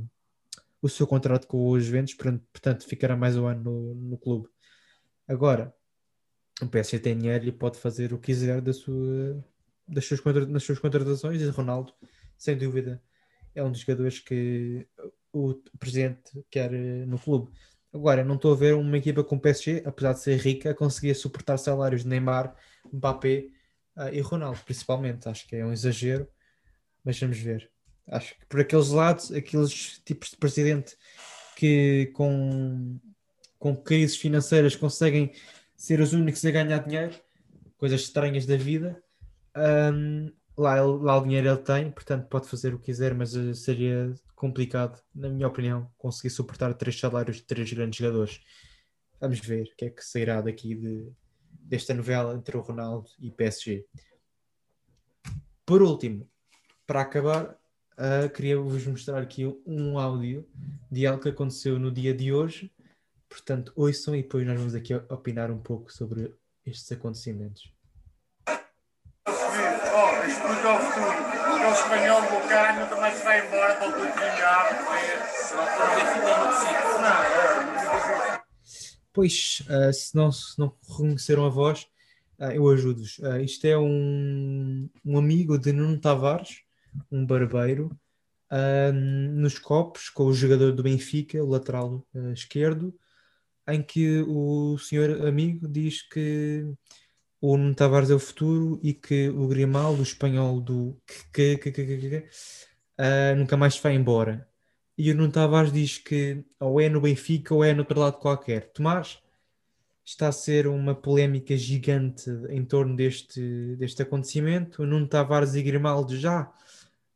o 0.82 0.90
seu 0.90 1.06
contrato 1.06 1.46
com 1.48 1.70
os 1.70 1.86
Juventus, 1.86 2.16
portanto 2.16 2.88
ficará 2.88 3.16
mais 3.16 3.38
um 3.38 3.46
ano 3.46 3.64
no, 3.64 3.94
no 3.94 4.18
clube. 4.18 4.50
Agora, 5.28 5.76
o 6.60 6.68
PSG 6.68 7.00
tem 7.00 7.18
dinheiro 7.20 7.46
e 7.46 7.52
pode 7.52 7.78
fazer 7.78 8.14
o 8.14 8.18
que 8.18 8.28
quiser 8.28 8.62
da 8.62 8.74
sua, 8.74 9.46
das, 9.88 10.06
suas, 10.06 10.22
das 10.50 10.64
suas 10.64 10.80
contratações 10.80 11.40
e 11.40 11.48
Ronaldo, 11.50 11.94
sem 12.36 12.58
dúvida, 12.58 13.00
é 13.54 13.64
um 13.64 13.72
dos 13.72 13.82
jogadores 13.82 14.20
que 14.20 14.88
o 15.34 15.56
presidente 15.80 16.46
quer 16.50 16.74
eh, 16.74 17.06
no 17.06 17.18
clube. 17.18 17.52
Agora, 17.92 18.24
não 18.24 18.36
estou 18.36 18.54
a 18.54 18.56
ver 18.56 18.76
uma 18.76 18.98
equipa 18.98 19.24
com 19.24 19.36
o 19.36 19.40
PSG, 19.40 19.84
apesar 19.86 20.14
de 20.14 20.22
ser 20.22 20.38
rica, 20.40 20.74
conseguir 20.74 21.14
suportar 21.16 21.58
salários 21.58 22.04
de 22.04 22.08
Neymar, 22.08 22.56
Mbappé 22.92 23.50
uh, 23.98 24.10
e 24.12 24.22
Ronaldo, 24.22 24.60
principalmente. 24.66 25.28
Acho 25.28 25.48
que 25.48 25.56
é 25.56 25.66
um 25.66 25.74
exagero, 25.74 26.28
mas 27.04 27.20
vamos 27.20 27.38
ver. 27.38 27.70
Acho 28.08 28.38
que 28.38 28.46
por 28.48 28.62
aqueles 28.62 28.90
lados, 28.90 29.32
aqueles 29.32 30.00
tipos 30.06 30.32
de 30.32 30.38
presidente 30.38 30.98
que 31.56 32.12
com, 32.14 33.00
com 33.60 33.76
crises 33.76 34.18
financeiras 34.18 34.76
conseguem 34.76 35.32
ser 35.76 36.00
os 36.00 36.14
únicos 36.14 36.44
a 36.46 36.52
ganhar 36.52 36.80
dinheiro, 36.80 37.14
coisas 37.78 38.02
estranhas 38.02 38.46
da 38.46 38.58
vida, 38.58 39.02
um, 39.94 40.32
lá, 40.58 40.82
lá 40.82 41.18
o 41.18 41.24
dinheiro 41.24 41.50
ele 41.50 41.58
tem, 41.58 41.92
portanto 41.92 42.28
pode 42.28 42.48
fazer 42.48 42.74
o 42.74 42.80
que 42.80 42.86
quiser, 42.86 43.14
mas 43.14 43.36
eh, 43.36 43.54
seria 43.54 44.14
complicado, 44.44 45.02
na 45.16 45.30
minha 45.30 45.48
opinião, 45.48 45.90
conseguir 45.98 46.30
suportar 46.30 46.74
três 46.74 47.00
salários 47.00 47.38
de 47.38 47.44
três 47.44 47.72
grandes 47.72 47.98
jogadores. 47.98 48.42
Vamos 49.22 49.40
ver 49.40 49.64
o 49.64 49.76
que 49.78 49.86
é 49.86 49.90
que 49.90 50.04
sairá 50.04 50.42
daqui 50.42 50.76
de, 50.76 51.10
desta 51.50 51.94
novela 51.94 52.36
entre 52.36 52.58
o 52.58 52.60
Ronaldo 52.60 53.10
e 53.22 53.32
PSG. 53.32 53.86
Por 55.66 55.82
último, 55.82 56.30
para 56.86 57.00
acabar, 57.00 57.58
uh, 57.94 58.30
queria 58.36 58.60
vos 58.60 58.86
mostrar 58.86 59.22
aqui 59.22 59.46
um 59.66 59.98
áudio 59.98 60.46
de 60.92 61.08
algo 61.08 61.24
que 61.24 61.30
aconteceu 61.30 61.80
no 61.80 61.90
dia 61.90 62.14
de 62.14 62.34
hoje. 62.34 62.70
Portanto, 63.30 63.72
ouçam 63.78 64.14
e 64.14 64.24
depois 64.24 64.46
nós 64.46 64.58
vamos 64.58 64.76
aqui 64.76 64.94
opinar 64.94 65.52
um 65.52 65.62
pouco 65.62 65.90
sobre 65.90 66.36
estes 66.66 66.92
acontecimentos. 66.92 67.74
Oh, 68.50 70.28
isto 70.28 70.68
ao 70.68 70.80
futuro. 70.82 71.34
O 71.64 71.72
espanhol 71.72 72.22
nunca 72.22 72.96
mais 72.98 73.18
se 73.18 73.24
vai 73.24 73.48
embora 73.48 73.76
para 73.76 73.88
o 73.88 74.13
Pois, 79.12 79.64
uh, 79.70 79.94
se, 79.94 80.16
não, 80.16 80.32
se 80.32 80.58
não 80.58 80.76
reconheceram 80.90 81.46
a 81.46 81.50
voz, 81.50 81.88
uh, 82.40 82.52
eu 82.52 82.68
ajudo-vos. 82.70 83.20
Uh, 83.20 83.42
isto 83.42 83.66
é 83.66 83.78
um, 83.78 84.90
um 85.06 85.18
amigo 85.18 85.58
de 85.58 85.72
Nuno 85.72 86.00
Tavares, 86.00 86.62
um 87.12 87.26
barbeiro, 87.26 87.96
nos 88.94 89.58
copos, 89.58 90.10
com 90.10 90.26
o 90.26 90.34
jogador 90.34 90.74
do 90.74 90.84
Benfica, 90.84 91.44
o 91.44 91.50
lateral 91.50 92.06
esquerdo, 92.36 92.94
em 93.68 93.82
que 93.82 94.24
o 94.28 94.78
senhor 94.78 95.26
amigo 95.26 95.68
diz 95.68 96.04
que 96.04 96.64
o 97.42 97.58
Nuno 97.58 97.74
Tavares 97.74 98.12
é 98.12 98.14
o 98.14 98.20
futuro 98.20 98.80
e 98.84 98.94
que 98.94 99.28
o 99.30 99.48
Grimaldo, 99.48 100.02
o 100.02 100.04
espanhol 100.04 100.62
do 100.62 100.96
que, 101.34 101.58
que, 101.58 101.72
que, 101.72 101.98
que, 101.98 102.30
uh, 103.00 103.36
nunca 103.36 103.58
mais 103.58 103.78
vai 103.78 103.94
embora. 103.96 104.48
E 104.98 105.12
o 105.12 105.16
Nuno 105.16 105.32
Tavares 105.32 105.72
diz 105.72 105.98
que 105.98 106.44
ou 106.60 106.80
é 106.80 106.88
no 106.90 107.02
Benfica 107.02 107.54
ou 107.54 107.64
é 107.64 107.74
no 107.74 107.80
outro 107.80 108.00
lado 108.00 108.18
qualquer. 108.20 108.72
Tomás, 108.72 109.20
está 110.06 110.28
a 110.28 110.32
ser 110.32 110.68
uma 110.68 110.94
polémica 110.94 111.56
gigante 111.58 112.30
em 112.50 112.64
torno 112.64 112.96
deste, 112.96 113.76
deste 113.78 114.02
acontecimento. 114.02 114.84
O 114.84 114.86
Nuno 114.86 115.08
Tavares 115.08 115.56
e 115.56 115.64
Grimaldo 115.64 116.16
já, 116.18 116.52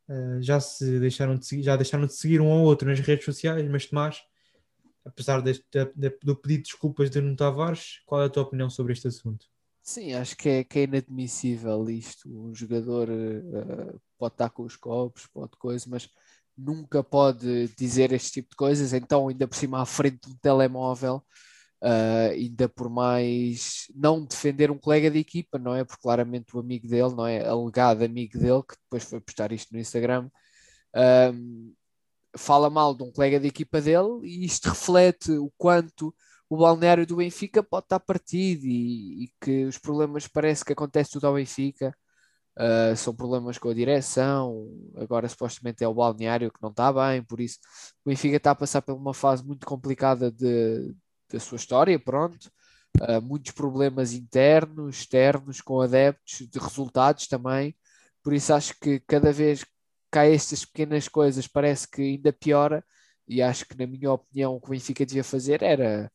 uh, 0.08 0.42
já 0.42 0.58
se 0.60 0.98
deixaram 0.98 1.36
de 1.36 1.46
seguir, 1.46 1.62
já 1.62 1.76
deixaram 1.76 2.06
de 2.06 2.14
seguir 2.14 2.40
um 2.40 2.50
ao 2.50 2.62
outro 2.62 2.88
nas 2.88 3.00
redes 3.00 3.24
sociais, 3.24 3.68
mas 3.68 3.86
Tomás, 3.86 4.22
apesar 5.04 5.40
deste, 5.40 5.64
de, 5.94 6.10
do 6.22 6.36
pedido 6.36 6.62
de 6.62 6.70
desculpas 6.70 7.10
de 7.10 7.20
Nuno 7.20 7.36
Tavares, 7.36 8.00
qual 8.06 8.22
é 8.22 8.26
a 8.26 8.30
tua 8.30 8.42
opinião 8.42 8.70
sobre 8.70 8.92
este 8.92 9.08
assunto? 9.08 9.46
Sim, 9.88 10.12
acho 10.12 10.36
que 10.36 10.48
é, 10.50 10.64
que 10.64 10.80
é 10.80 10.82
inadmissível 10.82 11.88
isto. 11.88 12.28
Um 12.28 12.54
jogador 12.54 13.08
uh, 13.08 13.98
pode 14.18 14.34
estar 14.34 14.50
com 14.50 14.64
os 14.64 14.76
copos, 14.76 15.26
pode 15.32 15.52
coisa, 15.56 15.86
mas 15.88 16.10
nunca 16.56 17.02
pode 17.02 17.68
dizer 17.68 18.12
este 18.12 18.32
tipo 18.32 18.50
de 18.50 18.56
coisas. 18.56 18.92
Então, 18.92 19.28
ainda 19.28 19.48
por 19.48 19.56
cima, 19.56 19.80
à 19.80 19.86
frente 19.86 20.28
do 20.28 20.36
telemóvel, 20.42 21.24
uh, 21.82 22.30
ainda 22.32 22.68
por 22.68 22.90
mais 22.90 23.86
não 23.94 24.26
defender 24.26 24.70
um 24.70 24.76
colega 24.78 25.10
de 25.10 25.20
equipa, 25.20 25.58
não 25.58 25.74
é? 25.74 25.82
Porque 25.84 26.02
claramente 26.02 26.54
o 26.54 26.60
amigo 26.60 26.86
dele, 26.86 27.14
não 27.14 27.26
é? 27.26 27.46
Alegado 27.48 28.02
amigo 28.04 28.38
dele, 28.38 28.62
que 28.68 28.76
depois 28.82 29.04
foi 29.04 29.20
postar 29.22 29.52
isto 29.52 29.72
no 29.72 29.80
Instagram, 29.80 30.28
um, 31.34 31.72
fala 32.36 32.68
mal 32.68 32.94
de 32.94 33.04
um 33.04 33.10
colega 33.10 33.40
de 33.40 33.48
equipa 33.48 33.80
dele 33.80 34.20
e 34.22 34.44
isto 34.44 34.68
reflete 34.68 35.32
o 35.32 35.50
quanto 35.56 36.14
o 36.48 36.56
balneário 36.56 37.06
do 37.06 37.16
Benfica 37.16 37.62
pode 37.62 37.86
estar 37.86 38.00
partido 38.00 38.64
e, 38.66 39.24
e 39.24 39.32
que 39.40 39.64
os 39.66 39.78
problemas 39.78 40.26
parece 40.26 40.64
que 40.64 40.72
acontece 40.72 41.12
tudo 41.12 41.26
ao 41.26 41.34
Benfica. 41.34 41.94
Uh, 42.58 42.96
são 42.96 43.14
problemas 43.14 43.56
com 43.56 43.68
a 43.70 43.74
direção, 43.74 44.68
agora 44.96 45.28
supostamente 45.28 45.84
é 45.84 45.88
o 45.88 45.94
balneário 45.94 46.50
que 46.52 46.60
não 46.60 46.70
está 46.70 46.92
bem, 46.92 47.22
por 47.22 47.40
isso 47.40 47.58
o 48.04 48.08
Benfica 48.10 48.36
está 48.36 48.50
a 48.50 48.54
passar 48.54 48.82
por 48.82 48.96
uma 48.96 49.14
fase 49.14 49.44
muito 49.44 49.64
complicada 49.64 50.28
de, 50.32 50.92
da 51.32 51.38
sua 51.38 51.56
história, 51.56 51.98
pronto. 52.00 52.50
Uh, 53.00 53.22
muitos 53.22 53.52
problemas 53.52 54.12
internos, 54.12 54.96
externos, 54.98 55.60
com 55.60 55.80
adeptos, 55.80 56.48
de 56.48 56.58
resultados 56.58 57.28
também. 57.28 57.76
Por 58.22 58.34
isso 58.34 58.52
acho 58.52 58.74
que 58.80 59.00
cada 59.00 59.32
vez 59.32 59.64
que 60.12 60.18
há 60.18 60.26
estas 60.26 60.64
pequenas 60.64 61.08
coisas 61.08 61.46
parece 61.46 61.88
que 61.88 62.02
ainda 62.02 62.32
piora 62.32 62.84
e 63.26 63.42
acho 63.42 63.66
que 63.66 63.76
na 63.78 63.86
minha 63.86 64.12
opinião 64.12 64.54
o 64.54 64.60
que 64.60 64.68
o 64.68 64.70
Benfica 64.70 65.06
devia 65.06 65.24
fazer 65.24 65.62
era 65.62 66.10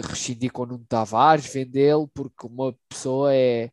rescindir 0.00 0.50
com 0.52 0.62
o 0.62 0.66
Nuno 0.66 0.86
Tavares, 0.88 1.52
vendê-lo, 1.52 2.08
porque 2.08 2.46
uma 2.46 2.74
pessoa 2.88 3.34
é 3.34 3.70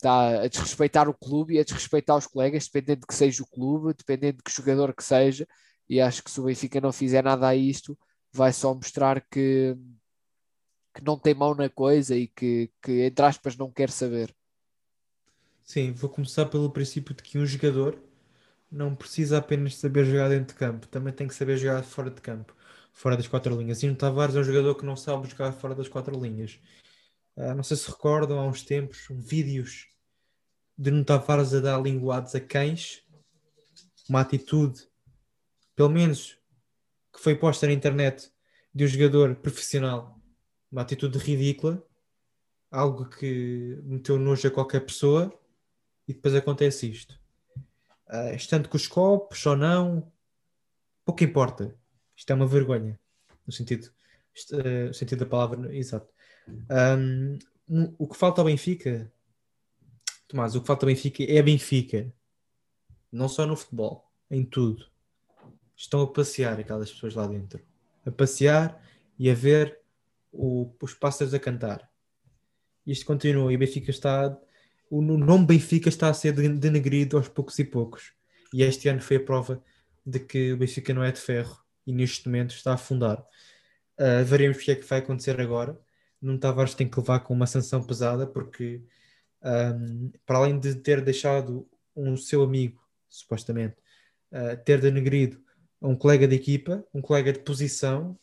está 0.00 0.42
a 0.42 0.48
desrespeitar 0.48 1.08
o 1.08 1.14
clube 1.14 1.54
e 1.54 1.58
a 1.58 1.64
desrespeitar 1.64 2.16
os 2.16 2.26
colegas, 2.26 2.64
dependendo 2.64 3.00
de 3.02 3.06
que 3.06 3.14
seja 3.14 3.42
o 3.42 3.46
clube, 3.46 3.94
dependendo 3.96 4.38
de 4.38 4.42
que 4.42 4.50
jogador 4.50 4.94
que 4.94 5.04
seja, 5.04 5.46
e 5.88 6.00
acho 6.00 6.24
que 6.24 6.30
se 6.30 6.40
o 6.40 6.44
Benfica 6.44 6.80
não 6.80 6.90
fizer 6.90 7.22
nada 7.22 7.46
a 7.46 7.54
isto, 7.54 7.98
vai 8.32 8.52
só 8.52 8.74
mostrar 8.74 9.20
que, 9.30 9.76
que 10.94 11.04
não 11.04 11.18
tem 11.18 11.34
mão 11.34 11.54
na 11.54 11.68
coisa 11.68 12.16
e 12.16 12.26
que, 12.28 12.70
que, 12.82 13.02
entre 13.02 13.24
aspas, 13.24 13.56
não 13.56 13.70
quer 13.70 13.90
saber. 13.90 14.34
Sim, 15.62 15.92
vou 15.92 16.08
começar 16.08 16.46
pelo 16.46 16.70
princípio 16.70 17.14
de 17.14 17.22
que 17.22 17.38
um 17.38 17.44
jogador 17.44 17.98
não 18.70 18.94
precisa 18.94 19.38
apenas 19.38 19.76
saber 19.76 20.04
jogar 20.06 20.28
dentro 20.30 20.54
de 20.54 20.54
campo, 20.54 20.88
também 20.88 21.12
tem 21.12 21.28
que 21.28 21.34
saber 21.34 21.58
jogar 21.58 21.82
fora 21.82 22.10
de 22.10 22.20
campo 22.20 22.54
fora 22.92 23.16
das 23.16 23.28
quatro 23.28 23.56
linhas. 23.56 23.82
E 23.82 23.88
no 23.88 23.96
Tavares 23.96 24.36
é 24.36 24.40
um 24.40 24.44
jogador 24.44 24.74
que 24.74 24.84
não 24.84 24.96
sabe 24.96 25.28
jogar 25.28 25.52
fora 25.52 25.74
das 25.74 25.88
quatro 25.88 26.18
linhas. 26.20 26.60
Uh, 27.36 27.54
não 27.54 27.62
sei 27.62 27.76
se 27.76 27.88
recordam, 27.88 28.38
há 28.38 28.46
uns 28.46 28.62
tempos, 28.62 29.06
vídeos 29.10 29.88
de 30.76 30.90
no 30.90 31.04
Tavares 31.04 31.52
a 31.54 31.60
dar 31.60 31.80
linguados 31.80 32.34
a 32.34 32.40
cães, 32.40 33.02
uma 34.08 34.20
atitude, 34.20 34.88
pelo 35.76 35.90
menos 35.90 36.38
que 37.12 37.20
foi 37.20 37.34
posta 37.36 37.66
na 37.66 37.72
internet 37.72 38.32
de 38.74 38.84
um 38.84 38.88
jogador 38.88 39.36
profissional, 39.36 40.18
uma 40.70 40.82
atitude 40.82 41.18
ridícula, 41.18 41.84
algo 42.70 43.08
que 43.08 43.78
meteu 43.82 44.18
nojo 44.18 44.48
a 44.48 44.50
qualquer 44.50 44.80
pessoa, 44.80 45.32
e 46.06 46.14
depois 46.14 46.34
acontece 46.34 46.90
isto. 46.90 47.18
Uh, 48.08 48.34
estando 48.34 48.68
com 48.68 48.76
os 48.76 48.86
copos 48.86 49.44
ou 49.46 49.56
não, 49.56 50.10
pouco 51.04 51.22
importa. 51.22 51.76
Isto 52.20 52.32
é 52.32 52.34
uma 52.34 52.46
vergonha, 52.46 53.00
no 53.46 53.52
sentido, 53.52 53.86
uh, 54.52 54.88
no 54.88 54.92
sentido 54.94 55.20
da 55.20 55.26
palavra 55.26 55.74
exato. 55.74 56.12
Um, 56.70 57.38
o 57.96 58.06
que 58.06 58.14
falta 58.14 58.42
ao 58.42 58.44
Benfica, 58.44 59.10
Tomás, 60.28 60.54
o 60.54 60.60
que 60.60 60.66
falta 60.66 60.84
ao 60.84 60.88
Benfica 60.88 61.22
é 61.22 61.40
Benfica, 61.40 62.12
não 63.10 63.26
só 63.26 63.46
no 63.46 63.56
futebol, 63.56 64.12
em 64.30 64.44
tudo. 64.44 64.84
Estão 65.74 66.02
a 66.02 66.12
passear 66.12 66.60
aquelas 66.60 66.92
pessoas 66.92 67.14
lá 67.14 67.26
dentro, 67.26 67.58
a 68.04 68.10
passear 68.10 68.84
e 69.18 69.30
a 69.30 69.34
ver 69.34 69.80
o, 70.30 70.70
os 70.82 70.92
pássaros 70.92 71.32
a 71.32 71.38
cantar. 71.38 71.90
Isto 72.86 73.06
continua 73.06 73.50
e 73.50 73.56
Benfica 73.56 73.90
está. 73.90 74.38
O 74.90 75.00
nome 75.00 75.46
Benfica 75.46 75.88
está 75.88 76.10
a 76.10 76.14
ser 76.14 76.34
denegrido 76.34 77.16
aos 77.16 77.28
poucos 77.28 77.58
e 77.58 77.64
poucos. 77.64 78.12
E 78.52 78.62
este 78.62 78.90
ano 78.90 79.00
foi 79.00 79.16
a 79.16 79.24
prova 79.24 79.64
de 80.04 80.20
que 80.20 80.52
o 80.52 80.58
Benfica 80.58 80.92
não 80.92 81.02
é 81.02 81.10
de 81.10 81.18
ferro 81.18 81.59
e 81.86 81.92
neste 81.92 82.26
momento 82.26 82.54
está 82.54 82.72
a 82.72 82.74
afundar. 82.74 83.18
Uh, 83.98 84.24
veremos 84.24 84.58
o 84.58 84.60
que 84.60 84.70
é 84.70 84.76
que 84.76 84.86
vai 84.86 84.98
acontecer 85.00 85.40
agora. 85.40 85.78
Nuno 86.20 86.38
Tavares 86.38 86.74
tem 86.74 86.88
que 86.88 86.98
levar 86.98 87.20
com 87.20 87.34
uma 87.34 87.46
sanção 87.46 87.82
pesada 87.82 88.26
porque 88.26 88.82
um, 89.42 90.12
para 90.26 90.38
além 90.38 90.58
de 90.58 90.74
ter 90.76 91.00
deixado 91.02 91.68
um 91.96 92.16
seu 92.16 92.42
amigo, 92.42 92.80
supostamente, 93.08 93.76
uh, 94.32 94.56
ter 94.64 94.80
denegrido 94.80 95.42
um 95.80 95.96
colega 95.96 96.28
de 96.28 96.36
equipa, 96.36 96.84
um 96.92 97.00
colega 97.00 97.32
de 97.32 97.40
posição, 97.40 98.18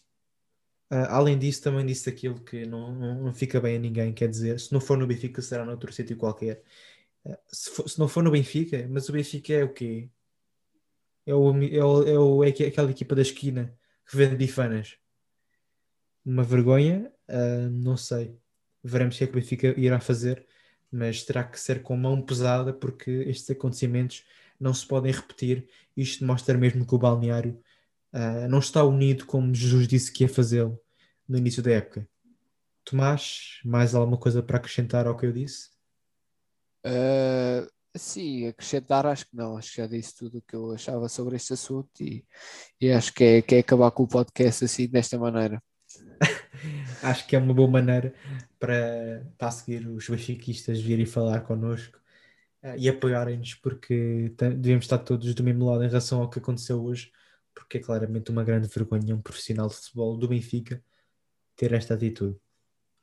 uh, 0.91 1.09
além 1.09 1.37
disso 1.37 1.63
também 1.63 1.85
disse 1.85 2.09
aquilo 2.09 2.41
que 2.43 2.65
não, 2.65 2.93
não, 2.93 3.23
não, 3.25 3.33
fica 3.33 3.59
bem 3.59 3.77
a 3.77 3.79
ninguém, 3.79 4.13
quer 4.13 4.29
dizer, 4.29 4.59
se 4.59 4.71
não 4.71 4.79
for 4.79 4.97
no 4.97 5.07
Benfica 5.07 5.41
será 5.41 5.65
noutro 5.65 5.91
sítio 5.91 6.17
qualquer. 6.17 6.63
Uh, 7.25 7.37
se, 7.51 7.69
for, 7.71 7.89
se, 7.89 7.99
não 7.99 8.07
for 8.07 8.23
no 8.23 8.31
Benfica, 8.31 8.87
mas 8.89 9.09
o 9.09 9.11
Benfica 9.11 9.53
é 9.53 9.63
o 9.63 9.73
quê? 9.73 10.09
É, 11.27 11.35
o, 11.35 11.51
é, 11.63 11.83
o, 11.83 12.03
é, 12.07 12.19
o, 12.19 12.43
é 12.43 12.49
aquela 12.49 12.89
equipa 12.89 13.13
da 13.13 13.21
esquina 13.21 13.71
que 14.09 14.17
vende 14.17 14.35
bifanas. 14.35 14.97
Uma 16.25 16.43
vergonha, 16.43 17.11
não 17.71 17.95
sei. 17.95 18.35
Veremos 18.83 19.15
o 19.15 19.17
que 19.19 19.23
é 19.23 19.27
que 19.27 19.33
o 19.33 19.35
Benfica 19.39 19.79
irá 19.79 19.99
fazer 19.99 20.47
mas 20.91 21.23
terá 21.23 21.43
que 21.43 21.59
ser 21.59 21.81
com 21.81 21.95
mão 21.97 22.21
pesada 22.21 22.73
porque 22.73 23.11
estes 23.27 23.49
acontecimentos 23.49 24.25
não 24.59 24.73
se 24.73 24.85
podem 24.85 25.11
repetir. 25.11 25.67
Isto 25.95 26.25
mostra 26.25 26.57
mesmo 26.57 26.85
que 26.85 26.95
o 26.95 26.97
balneário 26.97 27.61
uh, 28.13 28.47
não 28.49 28.59
está 28.59 28.83
unido 28.83 29.25
como 29.25 29.53
Jesus 29.53 29.87
disse 29.87 30.11
que 30.11 30.23
ia 30.23 30.29
fazê-lo 30.29 30.79
no 31.27 31.37
início 31.37 31.61
da 31.61 31.71
época. 31.71 32.07
Tomás, 32.83 33.59
mais 33.65 33.93
alguma 33.93 34.17
coisa 34.17 34.41
para 34.41 34.57
acrescentar 34.57 35.07
ao 35.07 35.17
que 35.17 35.25
eu 35.25 35.33
disse? 35.33 35.69
Uh, 36.85 37.69
sim, 37.97 38.47
acrescentar 38.47 39.05
acho 39.05 39.27
que 39.27 39.35
não, 39.35 39.57
acho 39.57 39.71
que 39.71 39.77
já 39.81 39.87
disse 39.87 40.15
tudo 40.15 40.39
o 40.39 40.41
que 40.41 40.55
eu 40.55 40.71
achava 40.71 41.07
sobre 41.09 41.35
este 41.35 41.53
assunto 41.53 41.89
e, 42.01 42.25
e 42.79 42.91
acho 42.91 43.13
que 43.13 43.23
é, 43.23 43.41
que 43.41 43.55
é 43.55 43.59
acabar 43.59 43.91
com 43.91 44.03
o 44.03 44.07
podcast 44.07 44.65
assim 44.65 44.87
desta 44.87 45.17
maneira. 45.17 45.61
acho 47.03 47.27
que 47.27 47.35
é 47.35 47.39
uma 47.39 47.53
boa 47.53 47.69
maneira 47.69 48.13
para, 48.59 49.25
para 49.37 49.51
seguir 49.51 49.87
os 49.87 50.07
benfiquistas 50.07 50.79
virem 50.79 51.05
falar 51.05 51.41
connosco 51.41 51.99
uh, 52.63 52.75
e 52.77 52.89
apoiarem-nos, 52.89 53.55
porque 53.55 54.33
devemos 54.37 54.85
estar 54.85 54.99
todos 54.99 55.33
do 55.33 55.43
mesmo 55.43 55.65
lado 55.65 55.83
em 55.83 55.87
relação 55.87 56.21
ao 56.21 56.29
que 56.29 56.39
aconteceu 56.39 56.83
hoje, 56.83 57.11
porque 57.53 57.77
é 57.77 57.81
claramente 57.81 58.31
uma 58.31 58.43
grande 58.43 58.67
vergonha 58.67 59.15
um 59.15 59.21
profissional 59.21 59.67
de 59.67 59.75
futebol 59.75 60.17
do 60.17 60.27
Benfica 60.27 60.83
ter 61.55 61.73
esta 61.73 61.95
atitude. 61.95 62.37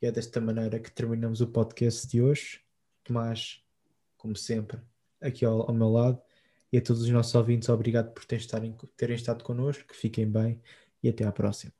E 0.01 0.07
é 0.07 0.11
desta 0.11 0.39
maneira 0.41 0.79
que 0.79 0.91
terminamos 0.91 1.41
o 1.41 1.47
podcast 1.47 2.07
de 2.07 2.21
hoje. 2.21 2.61
Tomás, 3.03 3.64
como 4.25 4.35
sempre, 4.35 4.79
aqui 5.21 5.45
ao, 5.45 5.69
ao 5.69 5.73
meu 5.73 5.89
lado. 5.89 6.19
E 6.73 6.77
a 6.79 6.81
todos 6.81 7.03
os 7.03 7.09
nossos 7.09 7.35
ouvintes, 7.35 7.69
obrigado 7.69 8.11
por 8.11 8.25
terem, 8.25 8.75
terem 8.97 9.15
estado 9.15 9.43
connosco, 9.43 9.87
que 9.87 9.95
fiquem 9.95 10.27
bem 10.27 10.59
e 11.01 11.07
até 11.07 11.23
à 11.23 11.31
próxima. 11.31 11.71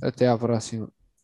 Até 0.00 0.28
à 0.28 0.38
próxima. 0.38 1.03